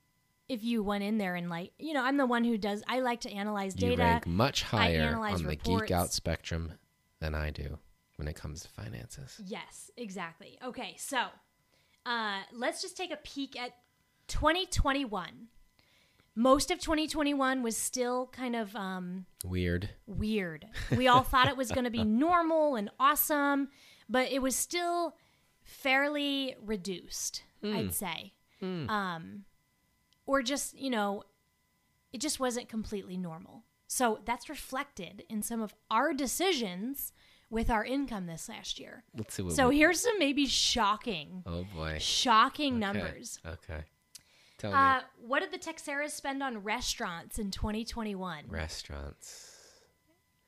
if 0.48 0.64
you 0.64 0.84
went 0.84 1.04
in 1.04 1.18
there 1.18 1.36
and 1.36 1.50
like, 1.50 1.72
you 1.78 1.94
know, 1.94 2.04
I'm 2.04 2.18
the 2.18 2.26
one 2.26 2.44
who 2.44 2.58
does 2.58 2.84
I 2.88 3.00
like 3.00 3.22
to 3.22 3.32
analyze 3.32 3.74
data 3.74 3.94
You 3.94 3.98
rank 3.98 4.28
much 4.28 4.64
higher 4.64 5.18
on 5.18 5.44
the 5.44 5.56
geek 5.56 5.92
out 5.92 6.14
spectrum 6.14 6.74
than 7.20 7.34
I 7.34 7.50
do 7.50 7.80
when 8.18 8.28
it 8.28 8.36
comes 8.36 8.62
to 8.62 8.70
finances. 8.70 9.40
Yes, 9.46 9.90
exactly. 9.98 10.58
Okay, 10.64 10.96
so 10.98 11.26
uh, 12.06 12.42
let's 12.52 12.82
just 12.82 12.98
take 12.98 13.12
a 13.12 13.18
peek 13.18 13.60
at 13.60 13.72
2021. 14.28 15.48
Most 16.36 16.72
of 16.72 16.80
2021 16.80 17.62
was 17.62 17.78
still 17.78 18.28
kind 18.28 18.56
of 18.56 18.76
um, 18.76 19.26
Weird. 19.46 19.90
weird. 20.08 20.66
We 20.98 21.08
all 21.08 21.22
thought 21.22 21.48
it 21.48 21.58
was 21.58 21.72
going 21.72 21.84
to 21.84 21.92
be 21.92 22.04
normal 22.04 22.76
and 22.76 22.90
awesome, 23.00 23.70
but 24.10 24.32
it 24.32 24.42
was 24.42 24.56
still 24.56 25.16
fairly 25.64 26.56
reduced, 26.64 27.44
I'd 27.64 27.94
say. 27.94 28.34
Um, 28.90 29.44
or 30.26 30.42
just, 30.42 30.78
you 30.78 30.90
know, 30.90 31.24
it 32.12 32.20
just 32.22 32.40
wasn't 32.40 32.68
completely 32.70 33.18
normal. 33.18 33.64
So 33.88 34.20
that's 34.26 34.50
reflected 34.50 35.24
in 35.30 35.44
some 35.44 35.62
of 35.62 35.76
our 35.92 36.14
decisions 36.14 37.14
with 37.54 37.70
our 37.70 37.86
income 37.86 38.26
this 38.26 38.50
last 38.50 38.80
year. 38.80 39.04
Let's 39.16 39.34
see 39.36 39.44
what. 39.44 39.54
So 39.54 39.70
we, 39.70 39.78
here's 39.78 40.02
some 40.02 40.18
maybe 40.20 40.46
shocking, 40.46 41.44
oh 41.46 41.66
boy. 41.74 41.98
shocking 42.00 42.74
Okay, 42.74 42.80
numbers. 42.80 43.40
Okay. 43.46 43.84
Tell 44.58 44.74
Uh, 44.74 44.98
me. 44.98 45.04
what 45.28 45.40
did 45.42 45.52
the 45.52 45.58
Texeras 45.60 46.12
spend 46.12 46.42
on 46.44 46.64
restaurants 46.64 47.38
in 47.40 47.52
2021? 47.52 48.46
Restaurants. 48.50 49.52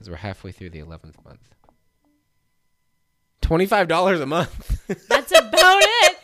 Because 0.00 0.08
we're 0.08 0.16
halfway 0.16 0.50
through 0.50 0.70
the 0.70 0.78
eleventh 0.78 1.22
month. 1.26 1.46
Twenty-five 3.42 3.86
dollars 3.86 4.18
a 4.20 4.24
month. 4.26 4.80
That's 5.08 5.30
about 5.30 5.82
it. 5.82 6.16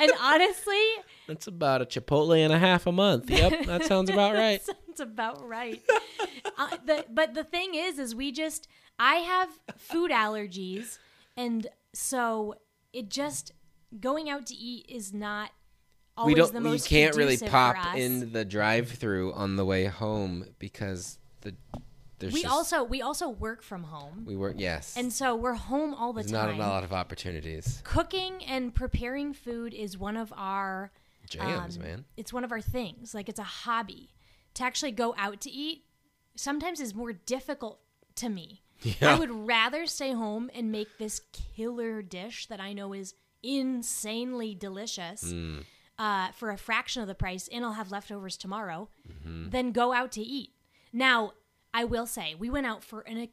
And 0.00 0.10
honestly, 0.20 0.82
That's 1.28 1.46
about 1.46 1.80
a 1.80 1.84
Chipotle 1.84 2.36
and 2.36 2.52
a 2.52 2.58
half 2.58 2.88
a 2.88 2.92
month. 2.92 3.30
Yep, 3.30 3.66
that 3.66 3.84
sounds 3.84 4.10
about 4.10 4.34
right. 4.34 4.60
That's 4.88 4.98
about 5.00 5.46
right. 5.46 5.80
uh, 6.58 6.76
the, 6.84 7.04
but 7.08 7.34
the 7.34 7.44
thing 7.44 7.76
is, 7.76 8.00
is 8.00 8.14
we 8.16 8.32
just 8.32 8.66
I 8.98 9.16
have 9.16 9.48
food 9.76 10.10
allergies, 10.10 10.98
and 11.36 11.68
so 11.92 12.56
it 12.92 13.10
just 13.10 13.52
going 14.00 14.28
out 14.28 14.46
to 14.46 14.54
eat 14.56 14.86
is 14.88 15.12
not 15.14 15.50
always 16.16 16.34
we 16.34 16.40
don't. 16.40 16.52
the 16.52 16.58
You 16.60 16.64
most. 16.64 16.88
can't 16.88 17.14
really 17.14 17.36
pop 17.36 17.94
in 17.94 18.32
the 18.32 18.44
drive-through 18.44 19.34
on 19.34 19.54
the 19.54 19.64
way 19.64 19.84
home 19.84 20.46
because 20.58 21.18
the 21.42 21.54
there's 22.20 22.32
We 22.32 22.42
just, 22.42 22.54
also 22.54 22.84
we 22.84 23.02
also 23.02 23.28
work 23.28 23.62
from 23.62 23.82
home, 23.84 24.24
we 24.26 24.36
work. 24.36 24.54
Yes, 24.58 24.96
and 24.96 25.12
so 25.12 25.34
we're 25.34 25.54
home 25.54 25.92
all 25.94 26.12
the 26.12 26.20
there's 26.22 26.30
time. 26.32 26.56
not 26.58 26.66
a 26.66 26.68
lot 26.70 26.84
of 26.84 26.92
opportunities. 26.92 27.80
Cooking 27.84 28.44
and 28.44 28.74
preparing 28.74 29.32
food 29.34 29.74
is 29.74 29.98
one 29.98 30.16
of 30.16 30.32
our 30.36 30.92
Jams, 31.28 31.76
um, 31.76 31.82
man. 31.82 32.04
It's 32.16 32.32
one 32.32 32.44
of 32.44 32.52
our 32.52 32.60
things. 32.60 33.14
Like 33.14 33.28
it's 33.28 33.40
a 33.40 33.44
hobby. 33.44 34.10
To 34.54 34.64
actually 34.64 34.92
go 34.92 35.14
out 35.18 35.40
to 35.42 35.50
eat 35.50 35.84
sometimes 36.36 36.80
is 36.80 36.94
more 36.94 37.12
difficult 37.12 37.80
to 38.16 38.28
me. 38.28 38.62
Yeah. 38.82 39.14
I 39.14 39.18
would 39.18 39.30
rather 39.30 39.84
stay 39.84 40.12
home 40.14 40.50
and 40.54 40.72
make 40.72 40.88
this 40.98 41.20
killer 41.54 42.00
dish 42.00 42.46
that 42.46 42.60
I 42.60 42.72
know 42.72 42.94
is 42.94 43.12
insanely 43.42 44.54
delicious 44.54 45.22
Mm. 45.24 45.64
uh, 45.98 46.32
for 46.32 46.50
a 46.50 46.56
fraction 46.56 47.02
of 47.02 47.08
the 47.08 47.14
price, 47.14 47.46
and 47.52 47.62
I'll 47.64 47.74
have 47.74 47.90
leftovers 47.90 48.36
tomorrow, 48.38 48.88
Mm-hmm. 49.08 49.50
than 49.50 49.72
go 49.72 49.92
out 49.92 50.12
to 50.12 50.22
eat. 50.22 50.50
Now, 50.94 51.32
I 51.72 51.84
will 51.84 52.06
say, 52.06 52.34
we 52.38 52.50
went 52.50 52.66
out 52.66 52.82
for 52.84 53.00
an 53.02 53.28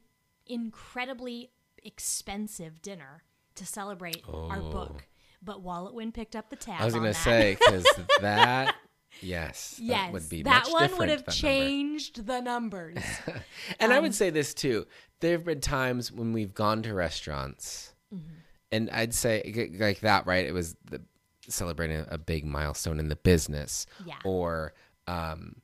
incredibly 0.46 1.50
expensive 1.82 2.80
dinner 2.82 3.22
to 3.56 3.66
celebrate 3.66 4.22
our 4.28 4.60
book. 4.60 5.06
But 5.42 5.62
Walletwin 5.64 6.12
picked 6.12 6.34
up 6.34 6.50
the 6.50 6.56
tab. 6.56 6.76
Oh. 6.80 6.82
I 6.82 6.84
was 6.86 6.94
gonna 6.94 7.14
say 7.14 7.56
because 7.58 7.86
that, 8.20 8.74
yes, 9.20 9.78
Yes, 9.80 10.06
that 10.06 10.12
would 10.12 10.28
be 10.28 10.42
that 10.42 10.66
one 10.70 10.96
would 10.98 11.08
have 11.08 11.24
that 11.24 11.28
number. 11.28 11.32
changed 11.32 12.26
the 12.26 12.40
numbers. 12.40 12.98
And 13.80 13.92
Um, 13.92 13.96
I 13.96 14.00
would 14.00 14.14
say 14.14 14.30
this 14.30 14.52
too. 14.54 14.86
There 15.20 15.32
have 15.32 15.44
been 15.44 15.60
times 15.60 16.10
when 16.10 16.32
we've 16.32 16.54
gone 16.54 16.82
to 16.82 16.94
restaurants, 16.94 17.94
Mm-hmm. 18.14 18.34
and 18.72 18.90
I'd 18.90 19.12
say 19.14 19.68
like 19.78 20.00
that, 20.00 20.26
right? 20.26 20.46
It 20.46 20.52
was 20.52 20.74
the 20.90 21.02
celebrating 21.46 22.04
a 22.08 22.18
big 22.18 22.44
milestone 22.44 22.98
in 22.98 23.08
the 23.08 23.16
business, 23.16 23.86
Yeah. 24.04 24.14
or 24.24 24.72
um, 25.06 25.56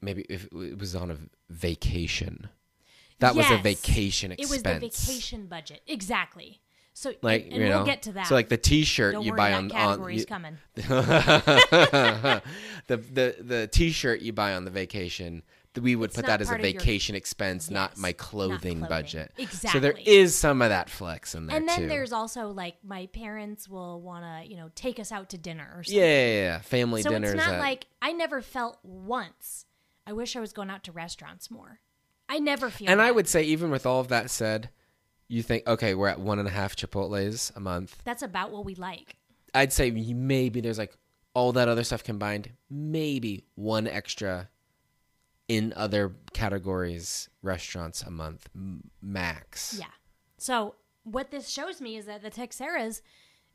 maybe 0.00 0.26
if 0.28 0.46
it 0.52 0.78
was 0.78 0.94
on 0.96 1.10
a 1.10 1.16
vacation. 1.52 2.48
That 3.20 3.34
was 3.36 3.46
a 3.46 3.50
Yes. 3.54 3.62
vacation 3.62 4.32
It 4.32 4.40
was 4.50 4.62
the 4.62 4.78
vacation 4.80 5.46
budget, 5.46 5.82
exactly. 5.86 6.60
So, 6.94 7.14
Like 7.22 7.44
and, 7.44 7.52
you 7.54 7.68
know, 7.68 7.76
we'll 7.78 7.86
get 7.86 8.02
to 8.02 8.12
that. 8.12 8.26
So 8.26 8.34
like 8.34 8.48
the 8.50 8.56
T-shirt 8.58 9.14
Don't 9.14 9.22
you 9.24 9.30
worry, 9.30 9.36
buy 9.38 9.52
on 9.54 9.64
on 9.64 9.70
category's 9.70 10.20
you- 10.20 10.26
coming. 10.26 10.58
the 10.74 12.42
the 12.88 13.36
the 13.40 13.68
T-shirt 13.68 14.20
you 14.22 14.32
buy 14.32 14.54
on 14.54 14.64
the 14.64 14.70
vacation. 14.70 15.42
We 15.80 15.96
would 15.96 16.10
It's 16.10 16.16
put 16.16 16.26
that 16.26 16.42
as 16.42 16.50
a 16.50 16.54
of 16.54 16.60
your- 16.60 16.72
vacation 16.72 17.14
expense, 17.14 17.70
not 17.70 17.92
Yes, 17.92 17.98
my 17.98 18.08
not 18.10 18.18
clothing, 18.18 18.58
clothing. 18.80 18.80
budget. 18.90 19.32
So 19.50 19.80
there 19.80 19.96
is 20.04 20.34
some 20.36 20.60
of 20.60 20.68
that 20.68 20.90
flex 20.90 21.34
in 21.34 21.46
there 21.46 21.56
And 21.56 21.66
then 21.66 21.78
too. 21.80 21.86
there's 21.88 22.12
also 22.12 22.48
like 22.48 22.74
my 22.84 23.06
parents 23.06 23.70
will 23.70 24.02
want 24.02 24.24
to, 24.24 24.50
you 24.50 24.58
know, 24.58 24.70
take 24.74 25.00
us 25.00 25.10
out 25.10 25.30
to 25.30 25.38
dinner 25.38 25.72
or 25.74 25.82
something. 25.82 25.98
yeah, 25.98 26.26
yeah, 26.26 26.34
yeah, 26.42 26.60
family 26.60 27.00
so 27.00 27.08
dinners. 27.10 27.30
it's 27.32 27.38
not 27.46 27.54
at- 27.54 27.60
like 27.60 27.86
I 28.02 28.12
never 28.12 28.42
felt 28.42 28.78
once. 28.82 29.64
I 30.06 30.12
wish 30.12 30.36
I 30.36 30.40
was 30.40 30.52
going 30.52 30.70
out 30.70 30.84
to 30.84 30.92
restaurants 30.92 31.50
more. 31.50 31.80
I 32.28 32.38
never 32.38 32.70
feel. 32.70 32.88
and 32.88 33.00
I 33.00 33.10
would 33.10 33.28
say, 33.28 33.42
even 33.42 33.70
with 33.70 33.86
all 33.86 34.00
of 34.00 34.08
that 34.08 34.30
said, 34.30 34.70
you 35.28 35.42
think, 35.42 35.66
okay, 35.66 35.94
we're 35.94 36.08
at 36.08 36.20
one 36.20 36.38
and 36.38 36.48
a 36.48 36.50
half 36.50 36.76
Chipotle's 36.76 37.52
a 37.54 37.60
month. 37.60 38.00
That's 38.04 38.22
about 38.22 38.50
what 38.50 38.64
we 38.64 38.74
like. 38.74 39.16
I'd 39.54 39.72
say 39.72 39.90
maybe 39.90 40.60
there's 40.60 40.78
like 40.78 40.96
all 41.34 41.52
that 41.52 41.68
other 41.68 41.84
stuff 41.84 42.04
combined, 42.04 42.50
maybe 42.70 43.44
one 43.54 43.86
extra 43.86 44.48
in 45.48 45.72
other 45.76 46.14
categories 46.32 47.28
restaurants 47.42 48.02
a 48.02 48.10
month 48.10 48.48
max. 49.02 49.76
Yeah. 49.78 49.86
So 50.38 50.76
what 51.04 51.30
this 51.30 51.48
shows 51.48 51.80
me 51.80 51.96
is 51.96 52.06
that 52.06 52.22
the 52.22 52.30
Texeras 52.30 53.02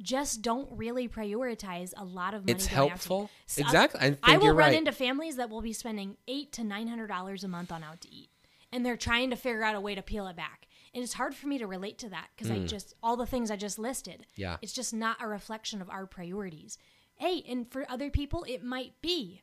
just 0.01 0.41
don't 0.41 0.69
really 0.71 1.07
prioritize 1.07 1.93
a 1.97 2.03
lot 2.03 2.33
of 2.33 2.41
money. 2.43 2.51
It's 2.53 2.67
going 2.67 2.77
out 2.79 2.83
to 2.83 2.89
helpful. 2.89 3.29
So, 3.45 3.62
Exactly. 3.62 3.99
I 3.99 4.03
think 4.12 4.19
I 4.23 4.38
will 4.38 4.47
run 4.49 4.57
right. 4.69 4.73
into 4.77 4.91
families 4.91 5.38
that 5.38 5.49
will 5.49 5.62
be 5.62 5.73
spending 5.73 6.17
eight 6.27 6.51
to 6.53 6.63
nine 6.63 6.88
hundred 6.88 7.07
dollars 7.07 7.43
a 7.43 7.47
month 7.47 7.71
on 7.71 7.83
out 7.83 8.01
to 8.01 8.13
eat, 8.13 8.29
and 8.71 8.86
they're 8.86 8.97
trying 8.97 9.29
to 9.31 9.36
figure 9.36 9.63
out 9.63 9.75
a 9.75 9.81
way 9.81 9.95
to 9.95 10.01
peel 10.01 10.27
it 10.27 10.36
back. 10.36 10.67
And 10.93 11.03
it's 11.03 11.13
hard 11.13 11.36
for 11.36 11.47
me 11.47 11.57
to 11.60 11.67
relate 11.67 11.97
to 11.99 12.10
that 12.10 12.27
because 12.36 12.49
I 12.49 12.60
just 12.65 12.93
all 13.03 13.17
the 13.17 13.25
things 13.25 13.51
I 13.51 13.55
just 13.55 13.77
listed. 13.77 14.25
Yeah. 14.36 14.57
it's 14.62 14.73
just 14.73 14.93
not 14.93 15.17
a 15.21 15.27
reflection 15.27 15.81
of 15.81 15.89
our 15.89 16.05
priorities. 16.07 16.77
Hey, 17.15 17.43
and 17.47 17.69
for 17.71 17.86
other 17.89 18.10
people, 18.10 18.45
it 18.47 18.63
might 18.63 18.93
be. 19.01 19.41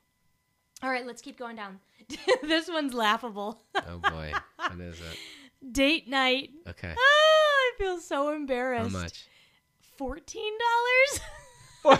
All 0.82 0.90
right, 0.90 1.06
let's 1.06 1.22
keep 1.22 1.38
going 1.38 1.56
down. 1.56 1.80
this 2.42 2.68
one's 2.68 2.94
laughable. 2.94 3.62
oh 3.74 3.98
boy, 3.98 4.32
what 4.56 4.80
is 4.80 4.98
it? 5.00 5.18
Date 5.72 6.08
night. 6.08 6.50
Okay, 6.68 6.92
Ah, 6.96 7.00
I 7.00 7.72
feel 7.78 7.98
so 7.98 8.32
embarrassed. 8.34 8.92
how 8.94 9.00
much? 9.02 9.26
Fourteen 9.96 10.52
dollars. 11.84 11.98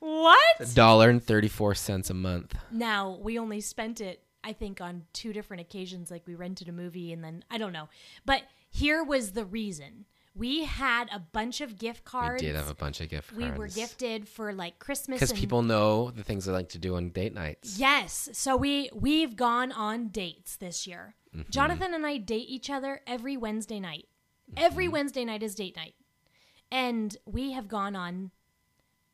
What? 0.00 0.74
dollar 0.74 1.08
and 1.08 1.22
34 1.22 1.74
cents 1.74 2.10
a 2.10 2.14
month. 2.14 2.54
Now, 2.70 3.18
we 3.22 3.38
only 3.38 3.62
spent 3.62 4.02
it, 4.02 4.22
I 4.42 4.52
think, 4.52 4.82
on 4.82 5.04
two 5.14 5.32
different 5.32 5.62
occasions. 5.62 6.10
Like 6.10 6.26
we 6.26 6.34
rented 6.34 6.68
a 6.68 6.72
movie 6.72 7.10
and 7.12 7.24
then, 7.24 7.42
I 7.50 7.56
don't 7.56 7.72
know. 7.72 7.88
But 8.26 8.42
here 8.68 9.02
was 9.02 9.32
the 9.32 9.46
reason 9.46 10.04
we 10.34 10.64
had 10.64 11.08
a 11.12 11.20
bunch 11.20 11.60
of 11.60 11.78
gift 11.78 12.04
cards. 12.04 12.42
We 12.42 12.48
did 12.48 12.56
have 12.56 12.68
a 12.68 12.74
bunch 12.74 13.00
of 13.00 13.08
gift 13.08 13.30
cards. 13.30 13.42
We 13.42 13.58
were 13.58 13.68
gifted 13.68 14.28
for 14.28 14.52
like 14.52 14.78
Christmas. 14.78 15.20
because 15.20 15.30
and- 15.30 15.40
people 15.40 15.62
know 15.62 16.10
the 16.10 16.24
things 16.24 16.44
they 16.44 16.52
like 16.52 16.70
to 16.70 16.78
do 16.78 16.96
on 16.96 17.10
date 17.10 17.32
nights. 17.32 17.78
Yes. 17.78 18.28
So 18.32 18.56
we 18.56 18.90
we've 18.92 19.36
gone 19.36 19.72
on 19.72 20.08
dates 20.08 20.56
this 20.56 20.86
year. 20.86 21.14
Mm-hmm. 21.34 21.50
Jonathan 21.50 21.94
and 21.94 22.04
I 22.04 22.18
date 22.18 22.46
each 22.48 22.68
other 22.68 23.00
every 23.06 23.36
Wednesday 23.36 23.80
night. 23.80 24.06
Every 24.56 24.84
Mm-hmm. 24.86 24.92
Wednesday 24.92 25.24
night 25.24 25.42
is 25.42 25.54
date 25.54 25.76
night. 25.76 25.94
And 26.70 27.16
we 27.26 27.52
have 27.52 27.68
gone 27.68 27.94
on 27.96 28.30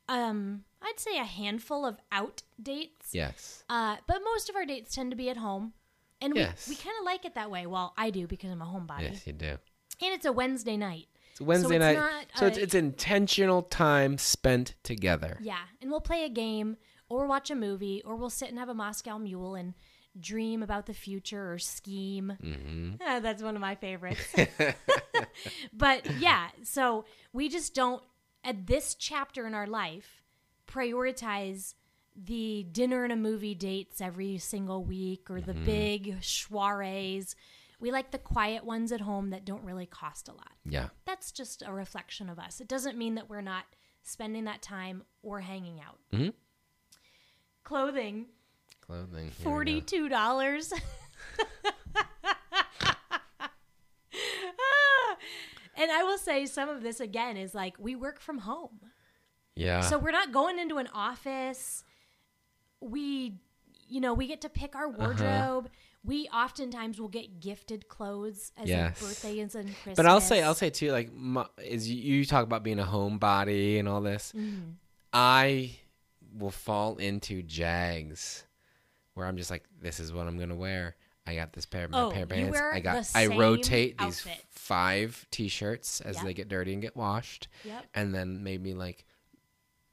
um 0.09 0.65
I'd 0.83 0.99
say 0.99 1.19
a 1.19 1.25
handful 1.25 1.85
of 1.85 1.99
out 2.11 2.43
dates. 2.61 3.11
Yes. 3.15 3.65
Uh 3.69 3.97
but 4.07 4.21
most 4.25 4.49
of 4.49 4.57
our 4.57 4.65
dates 4.65 4.95
tend 4.95 5.11
to 5.11 5.17
be 5.17 5.29
at 5.31 5.37
home. 5.37 5.73
And 6.21 6.35
Yes. 6.37 6.69
we, 6.69 6.75
we 6.75 6.77
kind 6.77 6.97
of 6.99 7.05
like 7.05 7.25
it 7.25 7.35
that 7.35 7.51
way. 7.51 7.67
Well, 7.67 7.95
I 7.97 8.11
do 8.11 8.27
because 8.27 8.51
I'm 8.51 8.61
a 8.63 8.67
homebody. 8.67 9.03
Yes, 9.03 9.27
you 9.27 9.33
do. 9.33 9.57
And 10.03 10.15
it's 10.15 10.27
a 10.27 10.33
Wednesday 10.33 10.77
night. 10.77 11.07
It's 11.33 11.41
Wednesday 11.41 11.77
it's 11.77 11.99
night. 11.99 12.27
so 12.35 12.47
it's, 12.47 12.59
it's 12.59 12.75
intentional 12.75 13.63
time 13.63 14.19
spent 14.19 14.75
together. 14.83 15.39
Yeah, 15.41 15.61
and 15.81 15.91
we'll 15.91 16.01
play 16.01 16.25
a 16.25 16.29
game 16.29 16.77
or 17.09 17.27
watch 17.27 17.51
a 17.51 17.55
movie 17.55 18.03
or 18.05 18.17
we'll 18.17 18.31
sit 18.31 18.49
and 18.51 18.59
have 18.59 18.69
a 18.69 18.75
Moscow 18.75 19.17
Mule 19.19 19.55
and 19.55 19.75
dream 20.19 20.63
about 20.63 20.87
the 20.87 20.95
future 20.95 21.53
or 21.53 21.59
scheme. 21.59 22.37
Mm-hmm. 22.43 22.95
Ah, 23.01 23.21
that's 23.21 23.43
one 23.43 23.55
of 23.55 23.61
my 23.61 23.75
favorites. 23.77 24.35
but 25.73 26.19
yeah, 26.19 26.49
so 26.63 27.05
we 27.33 27.49
just 27.49 27.75
don't 27.75 28.03
at 28.45 28.67
this 28.67 28.95
chapter 28.95 29.47
in 29.47 29.55
our 29.55 29.67
life 29.67 30.23
prioritize 30.67 31.75
the 32.17 32.67
dinner 32.73 33.05
and 33.05 33.13
a 33.13 33.17
movie 33.17 33.55
dates 33.55 34.01
every 34.01 34.39
single 34.39 34.83
week 34.85 35.31
or 35.31 35.41
the 35.41 35.53
Mm-hmm. 35.53 35.65
big 35.65 36.17
soirees. 36.23 37.35
We 37.81 37.91
like 37.93 38.11
the 38.11 38.19
quiet 38.19 38.65
ones 38.65 38.93
at 38.93 39.01
home 39.01 39.31
that 39.31 39.45
don't 39.45 39.65
really 39.65 39.87
cost 39.87 40.29
a 40.29 40.33
lot 40.33 40.53
Yeah. 40.67 40.89
that's 41.07 41.33
just 41.33 41.63
a 41.67 41.73
reflection 41.73 42.29
of 42.29 42.39
us. 42.39 42.61
It 42.61 42.69
doesn't 42.69 42.99
mean 42.99 43.15
that 43.15 43.31
we're 43.31 43.41
not 43.41 43.65
spending 44.03 44.45
that 44.45 44.61
time 44.63 45.03
or 45.23 45.41
hanging 45.41 45.81
out. 45.81 45.99
Mhm. 46.13 46.35
Clothing, 47.65 48.27
Clothing. 48.91 49.25
here 49.27 49.45
forty-two 49.45 50.09
dollars. 50.09 50.73
and 55.77 55.91
I 55.91 56.03
will 56.03 56.19
say 56.19 56.47
some 56.47 56.69
of 56.69 56.83
this 56.83 57.01
again 57.01 57.37
is 57.37 57.55
like 57.55 57.75
we 57.79 57.95
work 57.95 58.21
from 58.21 58.39
home. 58.39 58.81
Yeah. 59.57 59.81
So 59.81 59.99
we're 59.99 60.11
not 60.11 60.33
going 60.33 60.59
into 60.59 60.79
an 60.79 60.89
office. 60.95 61.85
We, 62.81 63.35
you 63.89 64.01
know, 64.01 64.15
we 64.15 64.27
get 64.27 64.41
to 64.43 64.49
pick 64.49 64.75
Uh-huh. 64.75 64.85
our 64.85 64.89
wardrobe. 64.91 65.71
We 66.03 66.29
oftentimes 66.29 66.99
will 66.99 67.09
get 67.09 67.41
gifted 67.41 67.89
clothes 67.89 68.53
as 68.57 68.69
Yes. 68.69 69.01
like 69.03 69.11
birthdays 69.11 69.55
and 69.55 69.67
Christmas. 69.69 69.97
But 69.97 70.07
I'll 70.07 70.21
say, 70.23 70.43
I'll 70.43 70.55
say 70.55 70.71
too, 70.71 70.93
like, 70.93 71.13
my, 71.13 71.47
is 71.63 71.91
you, 71.91 71.97
you 72.17 72.25
talk 72.25 72.43
about 72.45 72.63
being 72.63 72.79
a 72.79 72.85
homebody 72.85 73.79
and 73.79 73.87
all 73.87 74.01
this. 74.01 74.33
Mm-hmm. 74.35 74.71
I 75.13 75.73
will 76.39 76.51
fall 76.51 76.97
into 76.97 77.43
jags 77.43 78.45
where 79.15 79.27
I'm 79.27 79.37
just 79.37 79.51
like, 79.51 79.65
this 79.81 80.01
is 80.01 80.13
what 80.13 80.27
I'm 80.27 80.39
gonna 80.39 80.55
wear. 80.55 80.97
I 81.27 81.35
got 81.35 81.53
this 81.53 81.67
pair 81.67 81.85
of 81.85 81.91
my 81.91 82.01
Oh, 82.03 82.11
pair 82.11 82.23
of 82.25 82.31
you 82.31 82.37
pants. 82.45 82.53
wear 82.53 82.73
I 82.75 82.81
got. 82.81 83.09
I 83.15 83.27
rotate 83.27 83.99
these 83.99 84.27
outfit. 84.27 84.45
five 84.51 85.27
t-shirts 85.31 86.01
as 86.01 86.17
Yep. 86.17 86.25
they 86.25 86.35
get 86.35 86.49
dirty 86.49 86.73
and 86.73 86.83
get 86.83 86.97
washed, 86.97 87.49
Yep. 87.65 87.87
and 87.95 88.15
then 88.15 88.43
maybe 88.43 88.75
like 88.75 89.05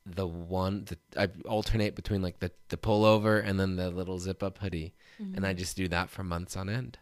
the 0.06 0.26
one 0.26 0.86
the 0.86 0.98
I 1.22 1.28
alternate 1.48 1.94
between 1.96 2.22
like 2.22 2.40
the 2.40 2.52
the 2.70 2.78
pullover 2.78 3.44
and 3.44 3.60
then 3.60 3.76
the 3.76 3.90
little 3.92 4.20
zip 4.20 4.42
up 4.42 4.60
hoodie, 4.60 4.94
and 5.20 5.36
Mm-hmm. 5.36 5.46
I 5.46 5.54
just 5.54 5.76
do 5.76 5.88
that 5.90 6.10
for 6.10 6.24
months 6.24 6.56
on 6.56 6.70
end, 6.70 6.98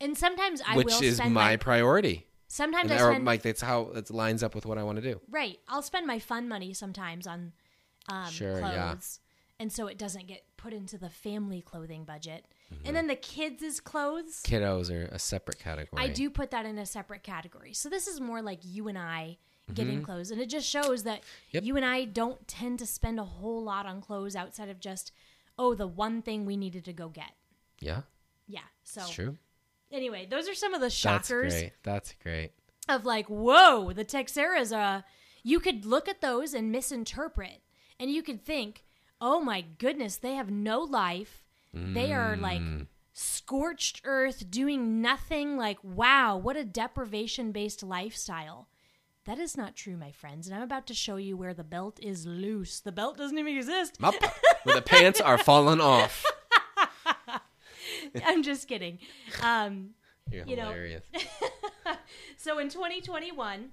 And 0.00 0.16
sometimes 0.18 0.60
I 0.66 0.76
which 0.76 0.86
will 0.86 1.02
is 1.02 1.18
my 1.18 1.28
my 1.28 1.56
priority. 1.56 2.26
sometimes 2.48 2.90
And 2.90 3.00
I 3.00 3.10
spend 3.10 3.24
like 3.24 3.42
that's 3.42 3.60
how 3.62 3.90
it 3.94 4.10
lines 4.10 4.42
up 4.42 4.54
with 4.54 4.66
what 4.66 4.76
I 4.76 4.82
want 4.82 4.96
to 4.96 5.02
do. 5.02 5.20
right. 5.30 5.58
I'll 5.68 5.82
spend 5.82 6.06
my 6.06 6.18
fun 6.18 6.48
money 6.48 6.74
sometimes 6.74 7.26
on 7.26 7.52
um, 8.08 8.30
Sure, 8.30 8.58
clothes, 8.58 8.72
yeah. 8.74 8.94
and 9.60 9.72
so 9.72 9.86
it 9.86 9.96
doesn't 9.96 10.26
get 10.26 10.42
put 10.64 10.72
into 10.72 10.96
the 10.98 11.10
family 11.10 11.60
clothing 11.60 12.04
budget. 12.04 12.46
Mm-hmm. 12.72 12.86
And 12.86 12.96
then 12.96 13.06
the 13.06 13.16
kids' 13.16 13.78
clothes, 13.80 14.42
Kiddos 14.44 14.90
are 14.90 15.04
a 15.12 15.18
separate 15.18 15.58
category. 15.58 16.02
I 16.02 16.08
do 16.08 16.30
put 16.30 16.50
that 16.52 16.64
in 16.66 16.78
a 16.78 16.86
separate 16.86 17.22
category. 17.22 17.72
So 17.74 17.88
this 17.88 18.06
is 18.08 18.20
more 18.20 18.40
like 18.42 18.60
you 18.62 18.88
and 18.88 18.98
I 18.98 19.38
Mm-hmm. 19.66 19.74
getting 19.76 20.02
clothes, 20.02 20.30
and 20.30 20.38
it 20.42 20.50
just 20.50 20.68
shows 20.68 21.04
that 21.04 21.22
Yep. 21.52 21.62
you 21.64 21.76
and 21.76 21.86
I 21.86 22.04
don't 22.04 22.46
tend 22.46 22.78
to 22.80 22.86
spend 22.86 23.18
a 23.18 23.24
whole 23.24 23.62
lot 23.64 23.86
on 23.86 24.02
clothes 24.02 24.36
outside 24.36 24.68
of 24.68 24.78
just 24.78 25.10
oh 25.58 25.74
the 25.74 25.86
one 25.86 26.20
thing 26.20 26.44
we 26.44 26.54
needed 26.58 26.84
to 26.84 26.92
go 26.92 27.08
get. 27.08 27.32
Yeah, 27.80 28.02
Yeah. 28.46 28.60
So 28.82 29.00
it's 29.00 29.10
true. 29.14 29.38
anyway, 29.90 30.26
those 30.26 30.50
are 30.50 30.54
some 30.54 30.74
of 30.74 30.80
the 30.82 30.86
That's 30.88 30.94
shockers. 30.94 31.54
great. 31.54 31.72
That's 31.82 32.14
great. 32.22 32.50
of 32.90 33.06
like, 33.06 33.26
whoa, 33.30 33.92
the 33.94 34.04
Texeras 34.04 34.70
uh 34.70 35.00
you 35.42 35.60
could 35.60 35.86
look 35.86 36.08
at 36.08 36.20
those 36.20 36.52
and 36.52 36.70
misinterpret. 36.70 37.62
And 37.98 38.10
you 38.10 38.22
could 38.22 38.44
think, 38.44 38.84
oh 39.26 39.40
my 39.40 39.62
goodness, 39.78 40.16
they 40.18 40.34
have 40.34 40.50
no 40.50 40.80
life. 40.80 41.42
They 41.72 42.12
are 42.12 42.36
like 42.36 42.60
Mm. 42.60 42.86
scorched 43.14 44.02
earth, 44.04 44.50
doing 44.50 45.00
nothing. 45.00 45.56
Like, 45.56 45.78
wow, 45.82 46.36
what 46.36 46.56
a 46.56 46.64
deprivation 46.64 47.50
based 47.50 47.82
lifestyle. 47.82 48.68
That 49.24 49.38
is 49.38 49.56
not 49.56 49.74
true, 49.74 49.96
my 49.96 50.12
friends. 50.12 50.46
And 50.46 50.54
I'm 50.54 50.62
about 50.62 50.86
to 50.88 50.94
show 50.94 51.16
you 51.16 51.36
where 51.36 51.54
the 51.54 51.64
belt 51.64 51.98
is 52.02 52.26
loose. 52.26 52.80
The 52.80 52.92
belt 52.92 53.16
doesn't 53.16 53.38
even 53.38 53.56
exist. 53.56 53.96
Up, 54.02 54.14
where 54.64 54.76
the 54.76 54.82
pants 54.82 55.20
are 55.22 55.38
falling 55.38 55.80
off. 55.80 56.24
I'm 58.24 58.42
just 58.42 58.68
kidding. 58.68 58.98
Um, 59.42 59.94
You're 60.30 60.46
You 60.46 60.56
know, 60.56 60.64
hilarious. 60.64 61.04
So 62.36 62.58
in 62.58 62.68
2021, 62.68 63.70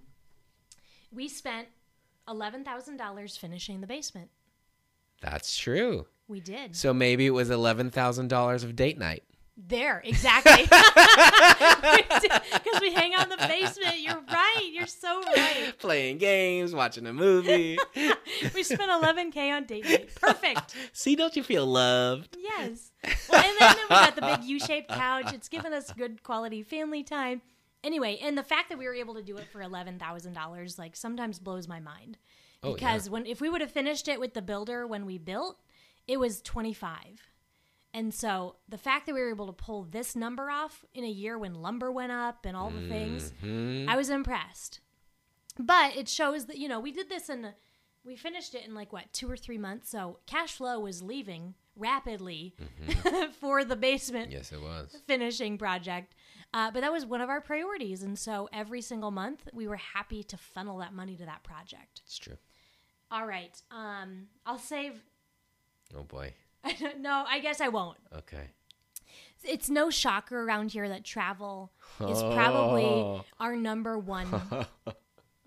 we 1.11 1.27
spent 1.27 1.67
$11,000 2.27 3.37
finishing 3.37 3.81
the 3.81 3.87
basement. 3.87 4.29
That's 5.21 5.55
true. 5.57 6.07
We 6.27 6.39
did. 6.39 6.75
So 6.75 6.93
maybe 6.93 7.25
it 7.25 7.31
was 7.31 7.49
eleven 7.49 7.89
thousand 7.91 8.29
dollars 8.29 8.63
of 8.63 8.75
date 8.75 8.97
night. 8.97 9.23
There, 9.57 10.01
exactly. 10.03 10.65
Because 12.53 12.81
we 12.81 12.93
hang 12.93 13.13
out 13.13 13.23
in 13.23 13.29
the 13.29 13.47
basement. 13.47 13.99
You're 13.99 14.21
right. 14.31 14.69
You're 14.71 14.87
so 14.87 15.21
right. 15.35 15.73
Playing 15.79 16.17
games, 16.17 16.73
watching 16.73 17.05
a 17.07 17.13
movie. 17.13 17.77
We 18.55 18.63
spent 18.63 18.89
11K 18.89 19.51
on 19.51 19.65
date 19.65 19.85
night. 19.85 20.15
Perfect. 20.15 20.75
See, 20.93 21.15
don't 21.15 21.35
you 21.35 21.43
feel 21.43 21.65
loved? 21.65 22.37
Yes. 22.39 22.91
Well, 23.29 23.43
and 23.43 23.55
then 23.59 23.75
we 23.83 23.95
got 23.95 24.15
the 24.15 24.21
big 24.21 24.43
U-shaped 24.43 24.89
couch. 24.89 25.31
It's 25.33 25.47
given 25.47 25.73
us 25.73 25.91
good 25.93 26.23
quality 26.23 26.63
family 26.63 27.03
time. 27.03 27.41
Anyway, 27.83 28.19
and 28.21 28.37
the 28.37 28.43
fact 28.43 28.69
that 28.69 28.77
we 28.77 28.85
were 28.85 28.93
able 28.93 29.15
to 29.15 29.21
do 29.21 29.37
it 29.37 29.47
for 29.51 29.61
eleven 29.61 29.99
thousand 29.99 30.33
dollars, 30.33 30.79
like 30.79 30.95
sometimes 30.95 31.39
blows 31.39 31.67
my 31.67 31.79
mind. 31.79 32.17
Oh, 32.63 32.69
yeah. 32.69 32.73
Because 32.75 33.09
when 33.09 33.25
if 33.25 33.41
we 33.41 33.49
would 33.49 33.61
have 33.61 33.71
finished 33.71 34.07
it 34.07 34.19
with 34.19 34.33
the 34.33 34.41
builder 34.41 34.85
when 34.85 35.05
we 35.05 35.17
built, 35.17 35.57
it 36.07 36.17
was 36.19 36.41
twenty 36.41 36.73
five. 36.73 37.21
And 37.93 38.13
so 38.13 38.55
the 38.69 38.77
fact 38.77 39.05
that 39.05 39.13
we 39.15 39.19
were 39.21 39.29
able 39.31 39.47
to 39.47 39.51
pull 39.53 39.83
this 39.83 40.15
number 40.15 40.49
off 40.49 40.85
in 40.93 41.03
a 41.03 41.09
year 41.09 41.37
when 41.37 41.55
lumber 41.55 41.91
went 41.91 42.13
up 42.13 42.45
and 42.45 42.55
all 42.55 42.69
the 42.69 42.87
things, 42.87 43.33
Mm-hmm. 43.43 43.89
I 43.89 43.97
was 43.97 44.09
impressed. 44.09 44.79
But 45.59 45.97
it 45.97 46.07
shows 46.07 46.45
that, 46.45 46.57
you 46.57 46.69
know, 46.69 46.79
we 46.79 46.93
did 46.93 47.09
this 47.09 47.27
in, 47.29 47.49
we 48.05 48.15
finished 48.15 48.55
it 48.55 48.65
in 48.65 48.73
like 48.73 48.93
what, 48.93 49.11
two 49.11 49.29
or 49.29 49.35
three 49.35 49.57
months. 49.57 49.89
So 49.89 50.19
cash 50.25 50.53
flow 50.53 50.79
was 50.79 51.03
leaving 51.03 51.55
rapidly 51.75 52.55
for 53.41 53.65
the 53.65 53.75
basement 53.75 54.31
Yes, 54.31 54.53
it 54.53 54.61
was. 54.61 54.95
finishing 55.05 55.57
project. 55.57 56.15
Uh, 56.53 56.71
but 56.71 56.79
that 56.81 56.93
was 56.93 57.05
one 57.05 57.19
of 57.19 57.27
our 57.29 57.41
priorities. 57.41 58.03
And 58.03 58.17
so 58.17 58.47
every 58.53 58.81
single 58.81 59.11
month 59.11 59.49
we 59.53 59.67
were 59.67 59.75
happy 59.75 60.23
to 60.23 60.37
funnel 60.37 60.77
that 60.77 60.93
money 60.93 61.17
to 61.17 61.25
that 61.25 61.43
project. 61.43 61.99
It's 62.05 62.17
true. 62.17 62.37
All 63.11 63.25
right. 63.27 63.55
Um, 63.71 64.27
I'll 64.45 64.57
save. 64.57 64.93
Oh 65.95 66.03
boy. 66.03 66.33
no, 66.99 67.25
I 67.27 67.39
guess 67.39 67.59
I 67.61 67.67
won't. 67.67 67.97
Okay. 68.15 68.49
It's 69.43 69.69
no 69.69 69.89
shocker 69.89 70.41
around 70.43 70.71
here 70.71 70.87
that 70.87 71.03
travel 71.03 71.71
is 71.99 72.21
probably 72.21 72.83
Oh. 72.85 73.25
our 73.39 73.55
number 73.55 73.97
one. 73.97 74.27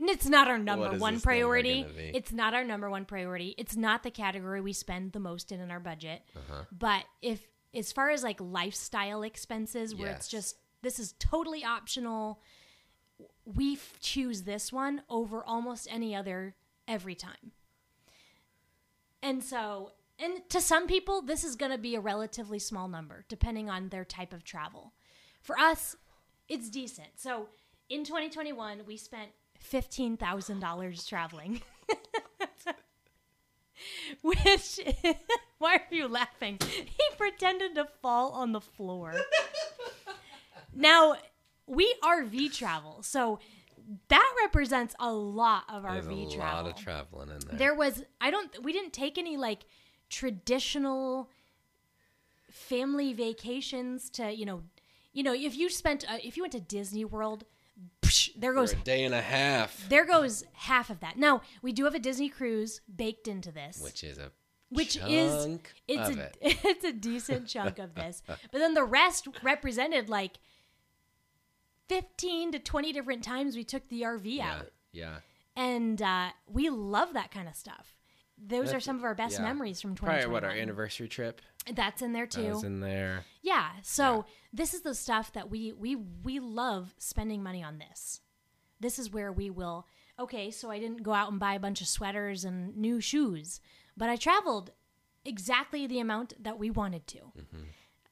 it's 0.01 0.27
not 0.29 0.49
our 0.49 0.59
number 0.59 0.91
one 0.99 1.21
priority. 1.21 1.87
It's 2.13 2.33
not 2.33 2.53
our 2.55 2.65
number 2.65 2.91
one 2.91 3.05
priority. 3.05 3.55
It's 3.57 3.77
not 3.77 4.03
the 4.03 4.11
category 4.11 4.61
we 4.61 4.73
spend 4.73 5.13
the 5.13 5.21
most 5.21 5.53
in 5.53 5.61
in 5.61 5.71
our 5.71 5.81
budget. 5.81 6.23
Uh-huh. 6.37 6.65
But 6.73 7.05
if 7.23 7.41
as 7.73 7.93
far 7.93 8.11
as 8.11 8.23
like 8.23 8.41
lifestyle 8.41 9.23
expenses, 9.23 9.95
where 9.95 10.11
it's 10.11 10.29
just 10.29 10.57
this 10.83 10.99
is 10.99 11.13
totally 11.21 11.65
optional, 11.65 12.41
we 13.45 13.75
f- 13.75 13.95
choose 14.01 14.43
this 14.43 14.73
one 14.73 15.03
over 15.09 15.43
almost 15.45 15.87
any 15.91 16.15
other 16.17 16.57
every 16.87 17.15
time. 17.15 17.53
And 19.23 19.43
so, 19.43 19.93
and 20.19 20.49
to 20.51 20.61
some 20.61 20.87
people, 20.87 21.23
this 21.23 21.45
is 21.45 21.57
going 21.57 21.73
to 21.73 21.79
be 21.79 21.95
a 21.95 22.01
relatively 22.01 22.59
small 22.59 22.89
number, 22.89 23.25
depending 23.29 23.71
on 23.71 23.89
their 23.89 24.05
type 24.05 24.33
of 24.33 24.45
travel. 24.45 24.93
For 25.43 25.59
us, 25.59 25.97
it's 26.49 26.69
decent. 26.69 27.09
So 27.17 27.49
in 27.89 28.05
2021, 28.05 28.83
we 28.87 28.97
spent 28.97 29.31
$15,000 29.73 31.09
traveling. 31.09 31.63
Which, 34.23 34.81
why 35.59 35.77
are 35.77 35.95
you 35.95 36.09
laughing? 36.09 36.59
He 36.61 37.17
pretended 37.17 37.75
to 37.75 37.87
fall 38.03 38.31
on 38.33 38.53
the 38.53 38.61
floor. 38.61 39.15
now, 40.75 41.17
we 41.67 41.95
RV 42.03 42.53
travel, 42.55 43.03
so 43.03 43.39
that 44.09 44.33
represents 44.43 44.95
a 44.99 45.13
lot 45.13 45.65
of 45.69 45.83
There's 45.83 46.07
RV 46.07 46.27
a 46.33 46.37
travel. 46.37 46.63
lot 46.65 46.71
of 46.71 46.77
traveling 46.83 47.29
in 47.31 47.39
there. 47.49 47.59
There 47.59 47.75
was 47.75 48.03
I 48.21 48.31
don't 48.31 48.63
we 48.63 48.73
didn't 48.73 48.93
take 48.93 49.19
any 49.19 49.37
like 49.37 49.67
traditional 50.09 51.31
family 52.51 53.13
vacations 53.13 54.09
to, 54.11 54.31
you 54.33 54.47
know, 54.47 54.63
you 55.13 55.23
know, 55.23 55.33
if 55.35 55.57
you 55.57 55.69
spent 55.69 56.05
uh, 56.11 56.19
if 56.23 56.37
you 56.37 56.43
went 56.43 56.53
to 56.53 56.61
Disney 56.61 57.05
World, 57.05 57.45
psh, 58.03 58.31
there 58.37 58.53
For 58.53 58.61
goes 58.61 58.73
a 58.73 58.77
day 58.77 59.05
and 59.05 59.15
a 59.15 59.21
half, 59.21 59.89
there 59.89 60.05
goes 60.05 60.45
half 60.55 60.91
of 60.91 61.01
that. 61.01 61.19
Now, 61.19 61.43
we 61.63 61.73
do 61.73 61.85
have 61.85 61.95
a 61.95 61.99
Disney 61.99 62.29
cruise 62.29 62.81
baked 62.95 63.29
into 63.29 63.53
this. 63.53 63.81
which 63.83 64.03
is 64.05 64.19
a 64.19 64.31
which 64.71 64.97
is 64.97 65.61
it's 65.87 66.09
a 66.09 66.21
it. 66.21 66.37
it's 66.65 66.85
a 66.85 66.93
decent 66.93 67.47
chunk 67.49 67.79
of 67.79 67.95
this. 67.95 68.23
But 68.27 68.59
then 68.59 68.75
the 68.75 68.85
rest 68.85 69.29
represented 69.43 70.09
like 70.09 70.39
15 71.89 72.53
to 72.53 72.59
20 72.59 72.93
different 72.93 73.23
times 73.25 73.57
we 73.57 73.65
took 73.65 73.89
the 73.89 74.03
RV 74.03 74.21
Yeah, 74.25 74.55
out. 74.55 74.71
yeah. 74.93 75.17
And 75.57 76.01
uh, 76.03 76.31
we 76.49 76.69
love 76.71 77.13
that 77.15 77.31
kind 77.31 77.49
of 77.49 77.55
stuff. 77.55 77.97
Those 78.37 78.73
are 78.73 78.81
some 78.81 78.97
of 78.97 79.05
our 79.05 79.15
best 79.15 79.39
yeah. 79.39 79.45
memories 79.45 79.81
from 79.81 79.95
Probably 79.95 80.23
2021. 80.23 80.33
what 80.33 80.45
our 80.45 80.51
anniversary 80.61 81.07
trip 81.09 81.41
That's 81.73 82.03
in 82.03 82.13
there 82.13 82.27
too. 82.27 82.49
was 82.55 82.65
in 82.65 82.81
there. 82.81 83.25
yeah. 83.43 83.69
So 83.83 84.25
this 84.53 84.75
is 84.75 84.81
the 84.83 84.95
stuff 84.95 85.33
that 85.35 85.49
we 85.51 85.73
we 85.73 85.95
we 85.97 86.41
love 86.41 86.95
spending 86.99 87.43
money 87.45 87.63
on 87.63 87.79
this. 87.79 88.21
This 88.81 88.99
is 88.99 89.13
where 89.13 89.31
we 89.33 89.51
will 89.51 89.87
okay, 90.19 90.51
so 90.51 90.71
I 90.71 90.81
didn't 90.81 91.03
go 91.05 91.13
out 91.13 91.31
and 91.31 91.39
buy 91.41 91.55
a 91.55 91.61
bunch 91.61 91.81
of 91.81 91.87
sweaters 91.87 92.45
and 92.45 92.77
new 92.77 93.01
shoes, 93.01 93.61
but 93.97 94.09
I 94.09 94.17
traveled 94.17 94.71
exactly 95.25 95.87
the 95.87 96.01
amount 96.01 96.35
that 96.43 96.59
we 96.59 96.71
wanted 96.71 97.07
to. 97.09 97.21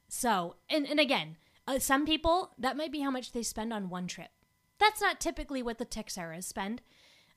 So, 0.09 0.55
and 0.71 0.87
and 0.87 1.01
again, 1.01 1.37
uh, 1.67 1.79
some 1.79 2.05
people 2.05 2.51
that 2.59 2.77
might 2.77 2.93
be 2.93 3.01
how 3.01 3.11
much 3.11 3.33
they 3.33 3.43
spend 3.43 3.73
on 3.73 3.89
one 3.89 4.07
trip. 4.07 4.31
That's 4.79 5.01
not 5.01 5.21
typically 5.21 5.63
what 5.63 5.79
the 5.79 5.87
Texeras 5.87 6.45
spend. 6.45 6.83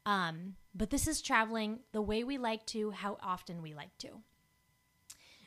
Um, 0.06 0.56
but 0.74 0.90
this 0.90 1.08
is 1.08 1.22
traveling 1.22 1.80
the 1.92 2.02
way 2.02 2.24
we 2.24 2.38
like 2.38 2.66
to, 2.68 2.92
how 2.92 3.18
often 3.22 3.62
we 3.62 3.74
like 3.74 3.98
to. 4.00 4.10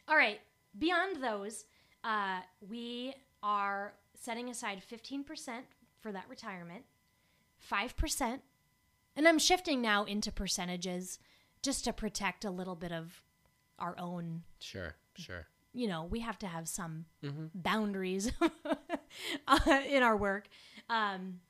All 0.08 0.16
right. 0.16 0.40
Beyond 0.76 1.22
those, 1.22 1.64
uh, 2.04 2.40
we 2.68 3.14
are 3.42 3.94
setting 4.14 4.48
aside 4.48 4.82
15% 4.90 5.24
for 6.00 6.12
that 6.12 6.28
retirement, 6.28 6.84
5%, 7.70 8.40
and 9.16 9.28
I'm 9.28 9.38
shifting 9.38 9.80
now 9.80 10.04
into 10.04 10.30
percentages 10.30 11.18
just 11.62 11.84
to 11.84 11.92
protect 11.92 12.44
a 12.44 12.50
little 12.50 12.76
bit 12.76 12.92
of 12.92 13.22
our 13.78 13.98
own, 13.98 14.42
Sure, 14.60 14.94
sure. 15.16 15.46
You 15.72 15.86
know, 15.86 16.04
we 16.04 16.20
have 16.20 16.38
to 16.40 16.46
have 16.46 16.68
some 16.68 17.06
boundaries 17.54 18.32
uh, 19.48 19.80
in 19.88 20.02
our 20.02 20.16
work. 20.16 20.48
Um, 20.88 21.40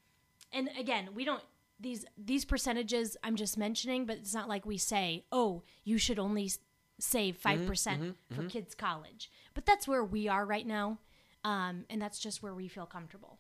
and 0.53 0.69
again, 0.79 1.11
we 1.15 1.25
don't 1.25 1.43
these 1.81 2.05
these 2.17 2.45
percentages 2.45 3.17
I'm 3.23 3.37
just 3.37 3.57
mentioning, 3.57 4.05
but 4.07 4.17
it's 4.17 4.35
not 4.35 4.49
like 4.49 4.67
we 4.67 4.79
say, 4.79 5.25
"Oh, 5.31 5.63
you 5.85 5.99
should 5.99 6.19
only 6.19 6.51
save 6.99 7.39
5% 7.41 8.15
for 8.35 8.43
kids' 8.49 8.75
college." 8.75 9.31
But 9.55 9.67
that's 9.67 9.87
where 9.87 10.05
we 10.05 10.29
are 10.29 10.45
right 10.45 10.67
now, 10.67 10.99
um, 11.45 11.85
and 11.89 12.01
that's 12.03 12.19
just 12.19 12.43
where 12.43 12.55
we 12.55 12.69
feel 12.69 12.87
comfortable. 12.87 13.39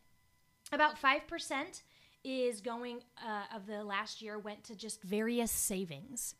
About 0.70 0.98
five 0.98 1.26
percent 1.26 1.82
is 2.24 2.60
going 2.60 3.00
uh, 3.24 3.56
of 3.56 3.66
the 3.66 3.82
last 3.82 4.20
year 4.22 4.38
went 4.38 4.64
to 4.64 4.76
just 4.76 5.02
various 5.02 5.50
savings. 5.50 6.34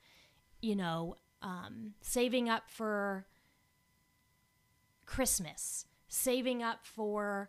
You 0.61 0.77
know, 0.77 1.17
um, 1.43 1.95
saving 2.01 2.49
up 2.49 2.65
for 2.69 3.27
Christmas, 5.09 5.87
saving 6.07 6.63
up 6.63 6.85
for 6.85 7.49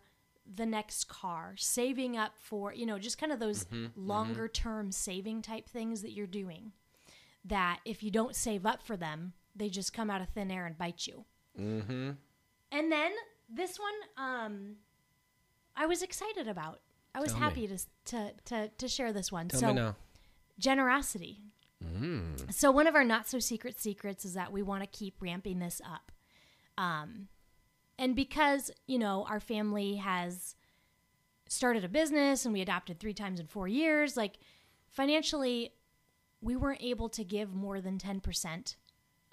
the 0.55 0.65
next 0.65 1.09
car, 1.09 1.53
saving 1.57 2.15
up 2.17 2.33
for, 2.39 2.73
you 2.73 2.85
know, 2.85 2.97
just 2.97 3.17
kind 3.17 3.31
of 3.33 3.39
those 3.39 3.65
longer 3.95 4.47
term 4.47 4.91
saving 4.93 5.41
type 5.41 5.67
things 5.69 6.01
that 6.01 6.11
you're 6.11 6.25
doing 6.25 6.71
that 7.43 7.79
if 7.85 8.01
you 8.01 8.11
don't 8.11 8.35
save 8.35 8.65
up 8.65 8.81
for 8.81 8.95
them, 8.95 9.33
they 9.55 9.69
just 9.69 9.93
come 9.93 10.09
out 10.09 10.21
of 10.21 10.29
thin 10.29 10.49
air 10.49 10.65
and 10.65 10.77
bite 10.77 11.05
you. 11.05 11.25
Mm-hmm. 11.59 12.11
And 12.71 12.91
then 12.91 13.11
this 13.53 13.77
one, 13.77 14.25
um, 14.25 14.75
I 15.75 15.85
was 15.85 16.01
excited 16.01 16.47
about. 16.47 16.79
I 17.13 17.19
was 17.19 17.31
Tell 17.31 17.39
me. 17.39 17.45
happy 17.45 17.67
to, 17.67 17.77
to 18.05 18.31
to 18.45 18.69
to 18.69 18.87
share 18.87 19.11
this 19.11 19.31
one. 19.31 19.49
Tell 19.49 19.59
so 19.59 19.67
me 19.67 19.73
now. 19.73 19.95
generosity. 20.57 21.41
Mm. 21.83 22.53
So 22.53 22.71
one 22.71 22.87
of 22.87 22.95
our 22.95 23.03
not 23.03 23.27
so 23.27 23.39
secret 23.39 23.79
secrets 23.79 24.23
is 24.25 24.33
that 24.33 24.51
we 24.51 24.61
want 24.61 24.83
to 24.83 24.87
keep 24.87 25.15
ramping 25.19 25.59
this 25.59 25.81
up. 25.85 26.11
Um, 26.77 27.27
and 27.99 28.15
because, 28.15 28.71
you 28.87 28.97
know, 28.97 29.25
our 29.29 29.39
family 29.39 29.97
has 29.97 30.55
started 31.49 31.83
a 31.83 31.89
business 31.89 32.45
and 32.45 32.53
we 32.53 32.61
adopted 32.61 32.99
three 32.99 33.13
times 33.13 33.39
in 33.39 33.45
four 33.47 33.67
years, 33.67 34.15
like 34.15 34.39
financially, 34.89 35.73
we 36.41 36.55
weren't 36.55 36.81
able 36.81 37.09
to 37.09 37.23
give 37.23 37.53
more 37.53 37.81
than 37.81 37.97
10% 37.97 38.75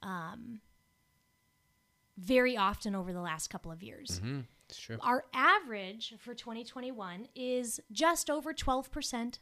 um, 0.02 0.60
very 2.18 2.56
often 2.56 2.94
over 2.94 3.12
the 3.12 3.20
last 3.20 3.48
couple 3.48 3.70
of 3.70 3.82
years. 3.82 4.20
Mm-hmm. 4.20 4.40
It's 4.68 4.78
true. 4.78 4.98
Our 5.00 5.26
average 5.32 6.14
for 6.18 6.34
2021 6.34 7.28
is 7.36 7.80
just 7.92 8.28
over 8.28 8.52
12% 8.52 9.38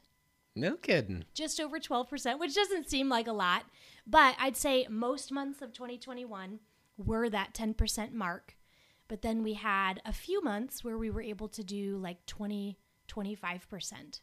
No 0.54 0.76
kidding. 0.76 1.24
just 1.32 1.60
over 1.60 1.78
12%, 1.80 2.38
which 2.38 2.54
doesn't 2.54 2.90
seem 2.90 3.08
like 3.08 3.26
a 3.26 3.32
lot, 3.32 3.64
but 4.06 4.36
I'd 4.38 4.56
say 4.56 4.86
most 4.90 5.32
months 5.32 5.62
of 5.62 5.72
2021 5.72 6.60
were 6.98 7.30
that 7.30 7.54
10% 7.54 8.12
mark. 8.12 8.56
But 9.14 9.22
then 9.22 9.44
we 9.44 9.54
had 9.54 10.02
a 10.04 10.12
few 10.12 10.42
months 10.42 10.82
where 10.82 10.98
we 10.98 11.08
were 11.08 11.22
able 11.22 11.46
to 11.46 11.62
do 11.62 11.98
like 11.98 12.26
20, 12.26 12.76
25%. 13.06 14.20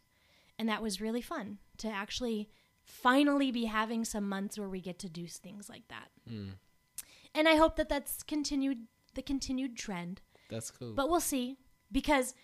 And 0.58 0.68
that 0.68 0.82
was 0.82 1.00
really 1.00 1.22
fun 1.22 1.60
to 1.78 1.88
actually 1.88 2.50
finally 2.84 3.50
be 3.50 3.64
having 3.64 4.04
some 4.04 4.28
months 4.28 4.58
where 4.58 4.68
we 4.68 4.82
get 4.82 4.98
to 4.98 5.08
do 5.08 5.26
things 5.26 5.70
like 5.70 5.88
that. 5.88 6.10
And 7.34 7.48
I 7.48 7.54
hope 7.54 7.76
that 7.76 7.88
that's 7.88 8.22
continued 8.22 8.86
the 9.14 9.22
continued 9.22 9.78
trend. 9.78 10.20
That's 10.50 10.70
cool. 10.70 10.92
But 10.92 11.08
we'll 11.08 11.20
see 11.20 11.56
because 11.90 12.34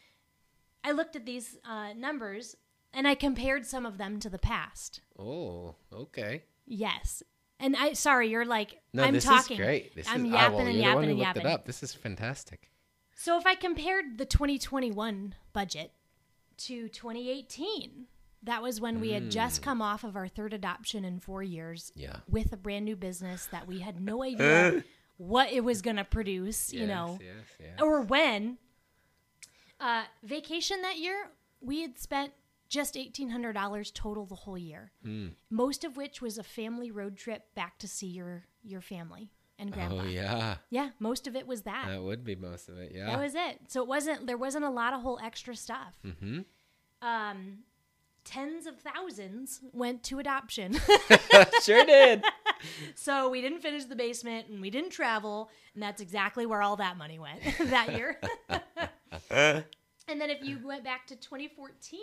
I 0.83 0.93
looked 0.93 1.17
at 1.17 1.27
these 1.27 1.59
uh, 1.67 1.93
numbers 1.93 2.57
and 2.95 3.07
I 3.07 3.15
compared 3.15 3.67
some 3.67 3.85
of 3.85 3.99
them 3.99 4.21
to 4.21 4.31
the 4.31 4.39
past. 4.39 5.03
oh, 5.19 5.75
okay. 5.93 6.45
Yes. 6.65 7.23
And 7.61 7.75
I 7.77 7.93
sorry, 7.95 8.29
you're 8.31 8.45
like 8.45 8.81
No, 8.93 9.03
I'm 9.05 9.15
this 9.15 9.25
talking. 9.25 9.57
is 9.59 9.65
great. 9.65 9.95
This 9.95 10.09
I'm 10.09 10.27
is, 10.27 10.33
yapping 10.33 10.57
well, 10.59 10.67
and 10.67 10.75
you're 10.79 10.91
the 10.91 10.95
one 10.95 11.05
yapping 11.05 11.05
who 11.05 11.11
and 11.11 11.19
looked 11.19 11.27
yapping. 11.37 11.43
it 11.43 11.47
up. 11.53 11.67
This 11.67 11.83
is 11.83 11.93
fantastic. 11.95 12.71
So 13.15 13.37
if 13.37 13.47
I 13.47 13.55
compared 13.57 14.17
the 14.19 14.25
2021 14.27 15.35
budget 15.53 15.91
to 16.59 16.89
2018, 16.89 18.07
that 18.45 18.63
was 18.63 18.81
when 18.81 19.01
we 19.01 19.11
had 19.11 19.31
just 19.31 19.61
come 19.63 19.83
off 19.83 20.05
of 20.05 20.15
our 20.15 20.29
third 20.29 20.53
adoption 20.53 21.05
in 21.05 21.19
4 21.19 21.43
years. 21.43 21.91
Yeah. 21.97 22.17
with 22.29 22.53
a 22.53 22.57
brand 22.57 22.85
new 22.85 22.95
business 22.95 23.47
that 23.47 23.67
we 23.67 23.81
had 23.81 24.01
no 24.01 24.23
idea 24.23 24.85
what 25.17 25.51
it 25.51 25.65
was 25.65 25.83
going 25.83 25.97
to 25.97 26.05
produce, 26.05 26.73
you 26.73 26.81
Yes, 26.81 26.89
know. 26.89 27.19
Yes, 27.21 27.45
yes. 27.59 27.81
or 27.83 28.03
when 28.03 28.59
uh, 29.81 30.05
vacation 30.23 30.83
that 30.83 30.99
year 30.99 31.31
we 31.61 31.83
had 31.83 31.99
spent 31.99 32.33
just 32.69 32.95
$1800 32.95 33.93
total 33.95 34.27
the 34.27 34.35
whole 34.35 34.59
year 34.59 34.93
Hmm. 35.03 35.29
most 35.51 35.85
of 35.85 35.97
which 35.97 36.21
was 36.21 36.39
a 36.39 36.43
family 36.43 36.91
road 36.91 37.17
trip 37.17 37.55
back 37.55 37.79
to 37.79 37.89
see 37.89 38.07
your 38.09 38.45
your 38.63 38.81
family 38.81 39.31
and 39.59 39.73
grandpa 39.73 40.03
Oh 40.03 40.05
yeah, 40.05 40.57
yeah 40.71 40.91
most 40.99 41.27
of 41.27 41.35
it 41.35 41.47
was 41.47 41.63
that 41.63 41.87
that 41.89 42.03
would 42.03 42.25
be 42.25 42.37
most 42.37 42.69
of 42.69 42.79
it. 42.79 42.93
Yeah. 42.95 43.07
that 43.07 43.21
was 43.21 43.35
it 43.35 43.61
so 43.69 43.83
it 43.83 43.89
wasn't 43.89 44.27
there 44.27 44.37
wasn't 44.37 44.65
a 44.65 44.71
lot 44.71 44.93
of 44.95 45.01
whole 45.03 45.19
extra 45.23 45.57
stuff 45.57 45.99
mm-hmm. 46.05 46.41
um 47.07 47.59
tens 48.25 48.67
of 48.67 48.79
thousands 48.79 49.61
went 49.73 50.03
to 50.03 50.19
adoption 50.19 50.75
sure 51.63 51.85
did. 51.87 52.23
so 52.95 53.31
we 53.31 53.41
didn't 53.41 53.61
finish 53.61 53.85
the 53.87 53.97
basement 53.97 54.49
and 54.49 54.61
we 54.61 54.69
didn't 54.69 54.91
travel 54.91 55.49
and 55.73 55.83
that's 55.83 56.03
exactly 56.03 56.45
where 56.45 56.61
all 56.61 56.77
that 56.77 56.99
money 56.99 57.19
went 57.19 57.41
that 57.71 57.97
year 57.97 58.21
and 59.31 60.21
then 60.21 60.29
if 60.31 60.43
you 60.43 60.59
went 60.65 60.85
back 60.85 61.07
to 61.07 61.17
2014 61.17 62.01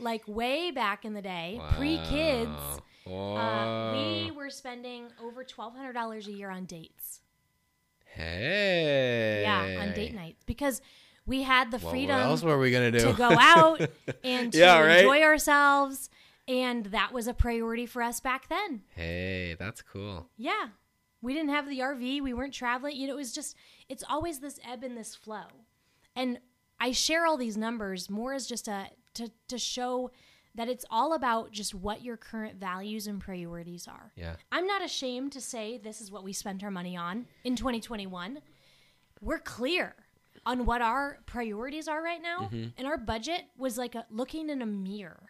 like 0.00 0.22
way 0.26 0.70
back 0.70 1.04
in 1.04 1.14
the 1.14 1.22
day 1.22 1.56
Wow. 1.58 3.36
uh, 3.36 3.92
we 3.96 4.30
were 4.30 4.50
spending 4.50 5.06
over 5.22 5.44
$1200 5.44 6.26
a 6.26 6.32
year 6.32 6.50
on 6.50 6.64
dates 6.66 7.20
Hey. 8.06 9.40
yeah 9.44 9.82
on 9.82 9.92
date 9.94 10.14
nights 10.14 10.42
because 10.44 10.80
we 11.26 11.42
had 11.42 11.70
the 11.70 11.78
Well, 11.78 11.90
freedom 11.90 12.16
what 12.16 12.24
else 12.26 12.42
were 12.42 12.58
we 12.58 12.70
gonna 12.70 12.90
do? 12.90 13.00
to 13.00 13.12
go 13.12 13.30
out 13.38 13.80
and 14.24 14.52
to 14.52 14.58
Yeah, 14.58 14.80
right? 14.80 14.98
enjoy 15.00 15.22
ourselves 15.22 16.10
and 16.46 16.86
that 16.86 17.12
was 17.12 17.26
a 17.28 17.34
priority 17.34 17.86
for 17.86 18.02
us 18.02 18.20
back 18.20 18.48
then 18.48 18.82
hey, 18.94 19.54
that's 19.58 19.82
cool. 19.82 20.28
Yeah. 20.36 20.68
We 21.20 21.34
didn't 21.34 21.50
have 21.50 21.68
the 21.68 21.80
RV. 21.80 22.22
We 22.22 22.32
weren't 22.32 22.54
traveling. 22.54 22.94
You 22.96 23.08
know, 23.08 23.14
it 23.14 23.16
was 23.16 23.32
just, 23.32 23.56
it's 23.88 24.04
always 24.08 24.38
this 24.38 24.60
ebb 24.64 24.84
and 24.84 24.96
this 24.96 25.16
flow. 25.16 25.46
And 26.14 26.38
I 26.78 26.92
share 26.92 27.26
all 27.26 27.36
these 27.36 27.56
numbers 27.56 28.08
more 28.08 28.34
as 28.34 28.46
just 28.46 28.68
a, 28.68 28.86
to, 29.14 29.30
to 29.48 29.58
show 29.58 30.10
that 30.54 30.68
it's 30.68 30.84
all 30.90 31.12
about 31.14 31.52
just 31.52 31.74
what 31.74 32.02
your 32.02 32.16
current 32.16 32.56
values 32.58 33.06
and 33.06 33.20
priorities 33.20 33.86
are. 33.86 34.12
Yeah. 34.16 34.34
I'm 34.50 34.66
not 34.66 34.82
ashamed 34.84 35.32
to 35.32 35.40
say 35.40 35.78
this 35.78 36.00
is 36.00 36.10
what 36.10 36.24
we 36.24 36.32
spent 36.32 36.64
our 36.64 36.70
money 36.70 36.96
on 36.96 37.26
in 37.44 37.54
2021. 37.54 38.40
We're 39.20 39.38
clear 39.38 39.94
on 40.46 40.64
what 40.64 40.82
our 40.82 41.18
priorities 41.26 41.88
are 41.88 42.02
right 42.02 42.22
now, 42.22 42.42
Mm-hmm. 42.52 42.68
and 42.78 42.86
our 42.86 42.96
budget 42.96 43.42
was 43.56 43.76
like 43.76 43.94
a, 43.94 44.06
looking 44.10 44.48
in 44.50 44.62
a 44.62 44.66
mirror 44.66 45.24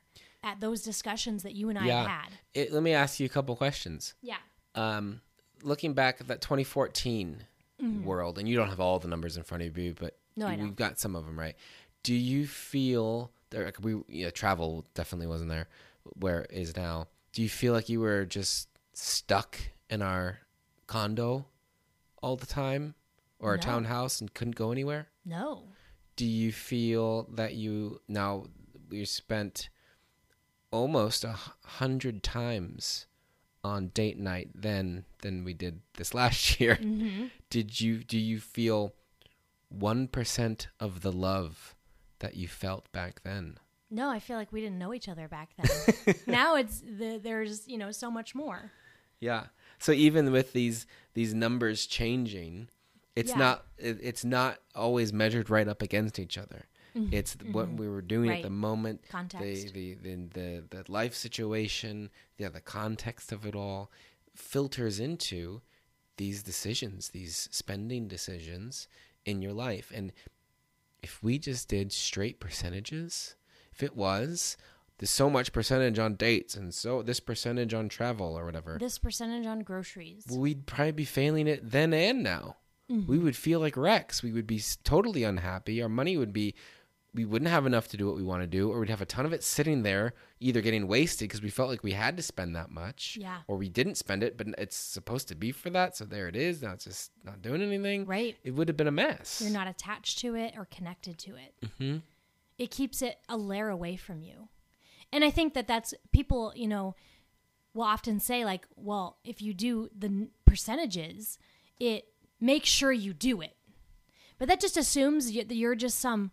at 0.44 0.60
those 0.60 0.82
discussions 0.82 1.42
that 1.42 1.54
you 1.54 1.68
and 1.68 1.78
I 1.78 1.86
yeah. 1.86 2.06
had. 2.08 2.28
It, 2.54 2.72
let 2.72 2.82
me 2.82 2.92
ask 2.92 3.18
you 3.18 3.26
a 3.26 3.30
couple 3.30 3.56
questions. 3.56 4.14
Yeah. 4.22 4.36
Um, 4.74 5.20
looking 5.62 5.94
back 5.94 6.20
at 6.20 6.28
that 6.28 6.40
2014 6.40 7.44
Mm-hmm. 7.80 8.04
world, 8.04 8.38
and 8.40 8.48
you 8.48 8.56
don't 8.56 8.70
have 8.70 8.80
all 8.80 8.98
the 8.98 9.06
numbers 9.06 9.36
in 9.36 9.44
front 9.44 9.62
of 9.62 9.78
you, 9.78 9.94
but 9.96 10.18
No, 10.36 10.46
I 10.48 10.50
we've 10.50 10.58
don't. 10.58 10.74
got 10.76 10.98
some 10.98 11.14
of 11.14 11.24
them 11.26 11.38
right. 11.38 11.54
Do 12.02 12.12
you 12.12 12.44
feel 12.44 13.30
there? 13.50 13.64
like, 13.64 13.78
We 13.80 14.00
yeah, 14.08 14.30
travel 14.30 14.84
definitely 14.94 15.26
wasn't 15.26 15.50
there, 15.50 15.68
where 16.16 16.40
it 16.42 16.50
is 16.52 16.76
now. 16.76 17.08
Do 17.32 17.42
you 17.42 17.48
feel 17.48 17.72
like 17.72 17.88
you 17.88 18.00
were 18.00 18.24
just 18.24 18.68
stuck 18.92 19.58
in 19.90 20.02
our 20.02 20.38
condo 20.86 21.46
all 22.22 22.36
the 22.36 22.46
time, 22.46 22.94
or 23.38 23.54
a 23.54 23.56
No. 23.56 23.62
townhouse 23.62 24.20
and 24.20 24.32
couldn't 24.34 24.56
go 24.56 24.72
anywhere? 24.72 25.08
No. 25.24 25.64
do 26.16 26.24
you 26.26 26.50
feel 26.50 27.24
that 27.34 27.54
you 27.54 28.00
now 28.08 28.46
we 28.90 29.04
spent 29.04 29.68
almost 30.72 31.22
a 31.22 31.36
hundred 31.64 32.22
times 32.24 33.06
on 33.62 33.88
date 33.88 34.18
night 34.18 34.48
then 34.54 35.04
than 35.22 35.44
we 35.44 35.52
did 35.54 35.80
this 35.94 36.12
last 36.20 36.58
year 36.60 36.74
mm-hmm. 36.76 37.26
did 37.50 37.80
you 37.80 38.02
do 38.02 38.18
you 38.18 38.40
feel 38.40 38.94
1% 39.76 40.66
of 40.80 41.02
the 41.02 41.12
love 41.12 41.74
that 42.20 42.36
you 42.36 42.48
felt 42.48 42.90
back 42.92 43.22
then 43.22 43.58
No, 43.90 44.10
I 44.10 44.18
feel 44.18 44.36
like 44.36 44.52
we 44.52 44.60
didn't 44.60 44.78
know 44.78 44.92
each 44.92 45.08
other 45.08 45.28
back 45.28 45.50
then. 45.56 46.14
now 46.26 46.56
it's 46.56 46.80
the, 46.80 47.18
there's, 47.22 47.66
you 47.66 47.78
know, 47.78 47.90
so 47.90 48.10
much 48.10 48.34
more. 48.34 48.70
Yeah. 49.20 49.44
So 49.78 49.92
even 49.92 50.30
with 50.32 50.52
these 50.52 50.86
these 51.14 51.32
numbers 51.34 51.86
changing, 51.86 52.68
it's 53.16 53.30
Yeah. 53.30 53.38
not 53.38 53.66
it, 53.78 53.98
it's 54.02 54.24
not 54.24 54.58
always 54.74 55.12
measured 55.12 55.48
right 55.50 55.66
up 55.68 55.80
against 55.82 56.18
each 56.18 56.36
other. 56.38 56.66
It's 57.12 57.36
what 57.52 57.68
we 57.74 57.86
were 57.88 58.02
doing 58.02 58.30
at 58.30 58.36
Mm-hmm. 58.38 58.42
The 58.42 58.50
moment, 58.50 59.00
Context. 59.08 59.72
the, 59.72 59.94
the 59.94 60.14
the 60.14 60.14
the 60.38 60.64
the 60.84 60.92
life 60.92 61.14
situation, 61.14 62.10
yeah, 62.38 62.48
the 62.48 62.60
context 62.60 63.30
of 63.32 63.46
it 63.46 63.54
all 63.54 63.90
filters 64.34 64.98
into 65.00 65.62
these 66.16 66.42
decisions, 66.42 67.10
these 67.10 67.48
spending 67.52 68.08
decisions 68.08 68.88
in 69.24 69.42
your 69.42 69.52
life. 69.52 69.92
And 69.94 70.12
if 71.02 71.22
we 71.22 71.38
just 71.38 71.68
did 71.68 71.92
straight 71.92 72.40
percentages, 72.40 73.36
if 73.72 73.82
it 73.82 73.96
was 73.96 74.56
there's 74.98 75.10
so 75.10 75.30
much 75.30 75.52
percentage 75.52 75.98
on 75.98 76.16
dates 76.16 76.56
and 76.56 76.74
so 76.74 77.02
this 77.02 77.20
percentage 77.20 77.72
on 77.72 77.88
travel 77.88 78.36
or 78.36 78.44
whatever, 78.44 78.78
This 78.80 78.98
percentage 78.98 79.46
on 79.46 79.60
groceries. 79.60 80.24
we'd 80.28 80.66
probably 80.66 80.92
be 80.92 81.04
failing 81.04 81.46
it 81.46 81.70
then 81.70 81.94
and 81.94 82.22
now. 82.22 82.56
Mm-hmm. 82.90 83.10
We 83.10 83.18
would 83.18 83.36
feel 83.36 83.60
like 83.60 83.76
wrecks. 83.76 84.22
We 84.22 84.32
would 84.32 84.46
be 84.46 84.60
totally 84.82 85.22
unhappy. 85.22 85.80
Our 85.82 85.88
money 85.90 86.16
would 86.16 86.32
be, 86.32 86.54
we 87.14 87.24
wouldn't 87.24 87.50
have 87.50 87.66
enough 87.66 87.88
to 87.88 87.96
do 87.96 88.06
what 88.06 88.16
we 88.16 88.22
want 88.22 88.42
to 88.42 88.46
do, 88.46 88.70
or 88.70 88.80
we'd 88.80 88.90
have 88.90 89.00
a 89.00 89.06
ton 89.06 89.24
of 89.24 89.32
it 89.32 89.42
sitting 89.42 89.82
there, 89.82 90.12
either 90.40 90.60
getting 90.60 90.86
wasted 90.86 91.28
because 91.28 91.40
we 91.42 91.48
felt 91.50 91.70
like 91.70 91.82
we 91.82 91.92
had 91.92 92.16
to 92.18 92.22
spend 92.22 92.54
that 92.54 92.70
much, 92.70 93.16
Yeah. 93.20 93.38
or 93.48 93.56
we 93.56 93.68
didn't 93.68 93.96
spend 93.96 94.22
it, 94.22 94.36
but 94.36 94.46
it's 94.58 94.76
supposed 94.76 95.26
to 95.28 95.34
be 95.34 95.50
for 95.50 95.70
that. 95.70 95.96
So 95.96 96.04
there 96.04 96.28
it 96.28 96.36
is. 96.36 96.62
Now 96.62 96.72
it's 96.72 96.84
just 96.84 97.10
not 97.24 97.40
doing 97.40 97.62
anything. 97.62 98.04
Right. 98.04 98.36
It 98.44 98.52
would 98.52 98.68
have 98.68 98.76
been 98.76 98.86
a 98.88 98.92
mess. 98.92 99.40
You're 99.42 99.50
not 99.52 99.66
attached 99.68 100.18
to 100.20 100.34
it 100.34 100.54
or 100.56 100.66
connected 100.66 101.18
to 101.20 101.30
it. 101.36 101.54
Mm-hmm. 101.64 101.98
It 102.58 102.70
keeps 102.70 103.00
it 103.02 103.18
a 103.28 103.36
layer 103.36 103.68
away 103.70 103.96
from 103.96 104.20
you. 104.22 104.48
And 105.10 105.24
I 105.24 105.30
think 105.30 105.54
that 105.54 105.66
that's 105.66 105.94
people, 106.12 106.52
you 106.54 106.68
know, 106.68 106.94
will 107.72 107.84
often 107.84 108.20
say, 108.20 108.44
like, 108.44 108.66
well, 108.76 109.16
if 109.24 109.40
you 109.40 109.54
do 109.54 109.88
the 109.96 110.28
percentages, 110.44 111.38
it 111.80 112.06
makes 112.40 112.68
sure 112.68 112.92
you 112.92 113.14
do 113.14 113.40
it. 113.40 113.56
But 114.38 114.48
that 114.48 114.60
just 114.60 114.76
assumes 114.76 115.32
that 115.32 115.54
you're 115.54 115.74
just 115.74 115.98
some 115.98 116.30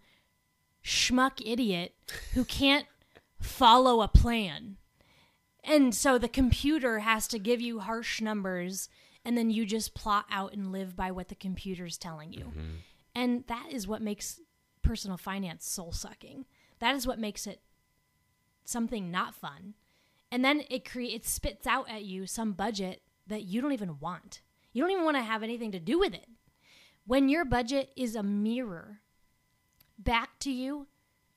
schmuck 0.85 1.41
idiot 1.43 1.95
who 2.35 2.45
can't 2.45 2.85
follow 3.41 4.01
a 4.01 4.07
plan. 4.07 4.77
And 5.63 5.95
so 5.95 6.19
the 6.19 6.29
computer 6.29 6.99
has 6.99 7.27
to 7.29 7.39
give 7.39 7.59
you 7.59 7.79
harsh 7.79 8.21
numbers, 8.21 8.87
and 9.25 9.35
then 9.35 9.49
you 9.49 9.65
just 9.65 9.95
plot 9.95 10.25
out 10.29 10.53
and 10.53 10.71
live 10.71 10.95
by 10.95 11.09
what 11.09 11.29
the 11.29 11.35
computer's 11.35 11.97
telling 11.97 12.31
you. 12.31 12.45
Mm-hmm. 12.45 12.75
And 13.15 13.43
that 13.47 13.69
is 13.71 13.87
what 13.87 14.03
makes 14.03 14.39
personal 14.83 15.17
finance 15.17 15.67
soul 15.67 15.91
sucking. 15.91 16.45
That 16.79 16.95
is 16.95 17.07
what 17.07 17.17
makes 17.17 17.47
it 17.47 17.61
something 18.63 19.09
not 19.09 19.33
fun. 19.33 19.73
And 20.31 20.45
then 20.45 20.61
it 20.69 20.89
creates 20.89 21.15
it 21.15 21.25
spits 21.25 21.65
out 21.65 21.89
at 21.89 22.03
you 22.03 22.27
some 22.27 22.53
budget 22.53 23.01
that 23.25 23.45
you 23.45 23.61
don't 23.61 23.71
even 23.71 23.99
want. 23.99 24.41
You 24.71 24.83
don't 24.83 24.91
even 24.91 25.05
want 25.05 25.17
to 25.17 25.23
have 25.23 25.41
anything 25.41 25.71
to 25.71 25.79
do 25.79 25.97
with 25.97 26.13
it. 26.13 26.27
When 27.07 27.29
your 27.29 27.45
budget 27.45 27.91
is 27.95 28.15
a 28.15 28.23
mirror 28.23 28.99
back 29.97 30.39
to 30.39 30.51
you 30.51 30.87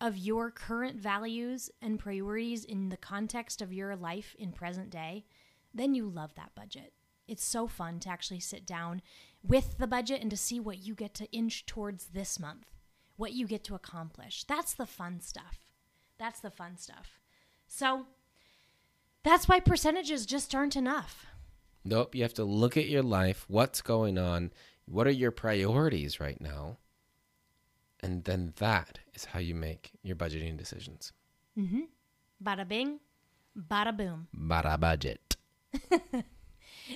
of 0.01 0.17
your 0.17 0.51
current 0.51 0.97
values 0.97 1.71
and 1.83 1.99
priorities 1.99 2.65
in 2.65 2.89
the 2.89 2.97
context 2.97 3.61
of 3.61 3.73
your 3.73 3.97
life 3.97 4.37
in 4.39 4.53
present 4.53 4.91
day, 4.91 5.25
then 5.75 5.95
you 5.95 6.09
love 6.09 6.35
that 6.37 6.55
budget. 6.55 6.93
It's 7.27 7.45
so 7.45 7.67
fun 7.67 8.01
to 8.01 8.09
actually 8.09 8.41
sit 8.41 8.65
down 8.65 9.03
with 9.43 9.79
the 9.79 9.87
budget 9.87 10.23
and 10.23 10.31
to 10.31 10.37
see 10.37 10.61
what 10.61 10.79
you 10.79 10.95
get 10.95 11.15
to 11.15 11.31
inch 11.31 11.67
towards 11.67 12.07
this 12.07 12.39
month, 12.39 12.67
what 13.17 13.33
you 13.33 13.47
get 13.47 13.65
to 13.65 13.75
accomplish. 13.75 14.45
That's 14.45 14.73
the 14.73 14.87
fun 14.87 15.21
stuff. 15.21 15.59
That's 16.19 16.41
the 16.41 16.51
fun 16.51 16.77
stuff. 16.77 17.21
So 17.67 18.07
that's 19.25 19.47
why 19.47 19.61
percentages 19.61 20.27
just 20.27 20.55
aren't 20.55 20.77
enough. 20.77 21.27
Nope. 21.85 22.15
You 22.15 22.23
have 22.23 22.35
to 22.35 22.45
look 22.45 22.77
at 22.77 22.89
your 22.89 23.03
life. 23.03 23.45
What's 23.49 23.83
going 23.83 24.17
on? 24.17 24.53
What 24.87 25.07
are 25.07 25.11
your 25.11 25.31
priorities 25.31 26.19
right 26.19 26.41
now? 26.41 26.79
And 28.01 28.25
then 28.25 28.53
that 28.59 29.01
is 29.15 29.25
how 29.25 29.41
you 29.41 29.55
make 29.55 29.91
your 30.03 30.17
budgeting 30.17 30.57
decisions. 30.57 31.13
Mm-hmm. 31.59 31.83
Bada 32.43 32.67
bing, 32.69 33.01
bada 33.57 33.97
boom. 33.97 34.29
Bada 34.37 34.79
budget. 34.79 35.37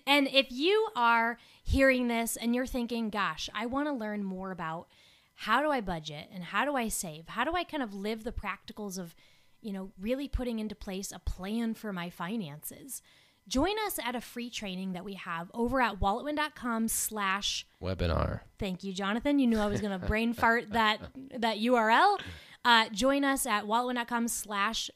And 0.06 0.28
if 0.28 0.50
you 0.50 0.88
are 0.96 1.38
hearing 1.62 2.08
this 2.08 2.36
and 2.36 2.54
you're 2.54 2.66
thinking, 2.66 3.10
gosh, 3.10 3.48
I 3.54 3.66
want 3.66 3.88
to 3.88 3.92
learn 3.92 4.24
more 4.24 4.50
about 4.50 4.88
how 5.34 5.62
do 5.62 5.70
I 5.70 5.80
budget 5.80 6.28
and 6.32 6.44
how 6.44 6.64
do 6.64 6.76
I 6.76 6.88
save? 6.88 7.28
How 7.28 7.44
do 7.44 7.54
I 7.54 7.64
kind 7.64 7.82
of 7.82 7.94
live 7.94 8.24
the 8.24 8.32
practicals 8.32 8.98
of, 8.98 9.14
you 9.60 9.72
know, 9.72 9.92
really 10.00 10.28
putting 10.28 10.58
into 10.58 10.74
place 10.74 11.12
a 11.12 11.18
plan 11.18 11.74
for 11.74 11.92
my 11.92 12.10
finances? 12.10 13.02
Join 13.48 13.74
us 13.86 13.98
at 14.02 14.14
a 14.14 14.20
free 14.20 14.50
training 14.50 14.92
that 14.92 15.04
we 15.04 15.14
have 15.14 15.50
over 15.52 15.80
at 15.80 15.98
walletwin.com 16.00 16.88
slash 16.88 17.66
Webinar. 17.82 18.40
Thank 18.58 18.84
you, 18.84 18.92
Jonathan. 18.92 19.38
You 19.38 19.46
knew 19.46 19.58
I 19.58 19.66
was 19.66 19.80
going 19.80 19.98
to 20.00 20.06
brain 20.06 20.32
fart 20.32 20.70
that 20.72 20.98
that 21.38 21.58
URL. 21.58 22.20
Uh, 22.64 22.88
join 22.90 23.24
us 23.24 23.44
at 23.44 23.64
walletwin.com 23.64 24.28
slash 24.28 24.90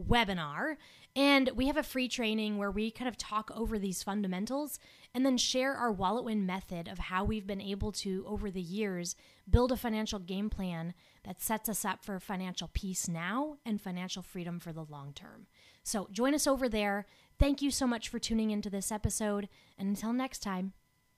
webinar. 0.00 0.76
And 1.16 1.50
we 1.54 1.66
have 1.68 1.78
a 1.78 1.82
free 1.82 2.08
training 2.08 2.58
where 2.58 2.70
we 2.70 2.90
kind 2.90 3.08
of 3.08 3.16
talk 3.16 3.50
over 3.54 3.78
these 3.78 4.02
fundamentals 4.02 4.78
and 5.14 5.24
then 5.24 5.38
share 5.38 5.72
our 5.72 5.90
WalletWin 5.90 6.44
method 6.44 6.88
of 6.88 6.98
how 6.98 7.24
we've 7.24 7.46
been 7.46 7.62
able 7.62 7.90
to, 7.92 8.22
over 8.28 8.50
the 8.50 8.60
years, 8.60 9.16
build 9.48 9.72
a 9.72 9.78
financial 9.78 10.18
game 10.18 10.50
plan 10.50 10.92
that 11.24 11.40
sets 11.40 11.70
us 11.70 11.86
up 11.86 12.04
for 12.04 12.20
financial 12.20 12.68
peace 12.74 13.08
now 13.08 13.56
and 13.64 13.80
financial 13.80 14.22
freedom 14.22 14.60
for 14.60 14.74
the 14.74 14.84
long 14.84 15.14
term. 15.14 15.46
So 15.82 16.06
join 16.12 16.34
us 16.34 16.46
over 16.46 16.68
there. 16.68 17.06
Thank 17.38 17.60
you 17.60 17.70
so 17.70 17.86
much 17.86 18.08
for 18.08 18.18
tuning 18.18 18.50
into 18.50 18.70
this 18.70 18.90
episode. 18.90 19.48
And 19.78 19.88
until 19.88 20.12
next 20.12 20.38
time, 20.40 20.72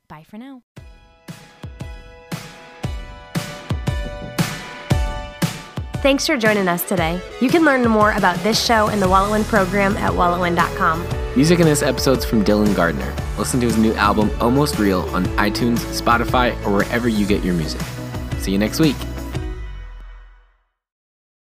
bye 0.09 0.25
for 0.25 0.37
now. 0.39 0.63
Thanks 6.01 6.27
for 6.29 6.37
joining 6.37 6.69
us 6.69 6.85
today. 6.85 7.21
You 7.41 7.49
can 7.49 7.65
learn 7.65 7.83
more 7.83 8.13
about 8.13 8.37
this 8.39 8.65
show 8.65 8.89
and 8.89 9.03
the 9.03 9.07
WalletWin 9.07 9.45
program 9.45 9.97
at 9.97 10.13
walletwin.com. 10.13 11.07
Music 11.37 11.59
in 11.59 11.67
this 11.67 11.83
episode's 11.83 12.25
from 12.25 12.45
Dylan 12.45 12.75
Gardner. 12.75 13.15
Listen 13.37 13.59
to 13.61 13.67
his 13.67 13.77
new 13.77 13.93
album, 13.95 14.31
Almost 14.41 14.79
Real, 14.79 15.01
on 15.11 15.25
iTunes, 15.37 15.79
Spotify, 16.01 16.55
or 16.65 16.73
wherever 16.73 17.09
you 17.09 17.27
get 17.27 17.45
your 17.45 17.55
music. 17.55 17.81
See 18.39 18.53
you 18.53 18.59
next 18.59 18.79
week. 18.79 18.97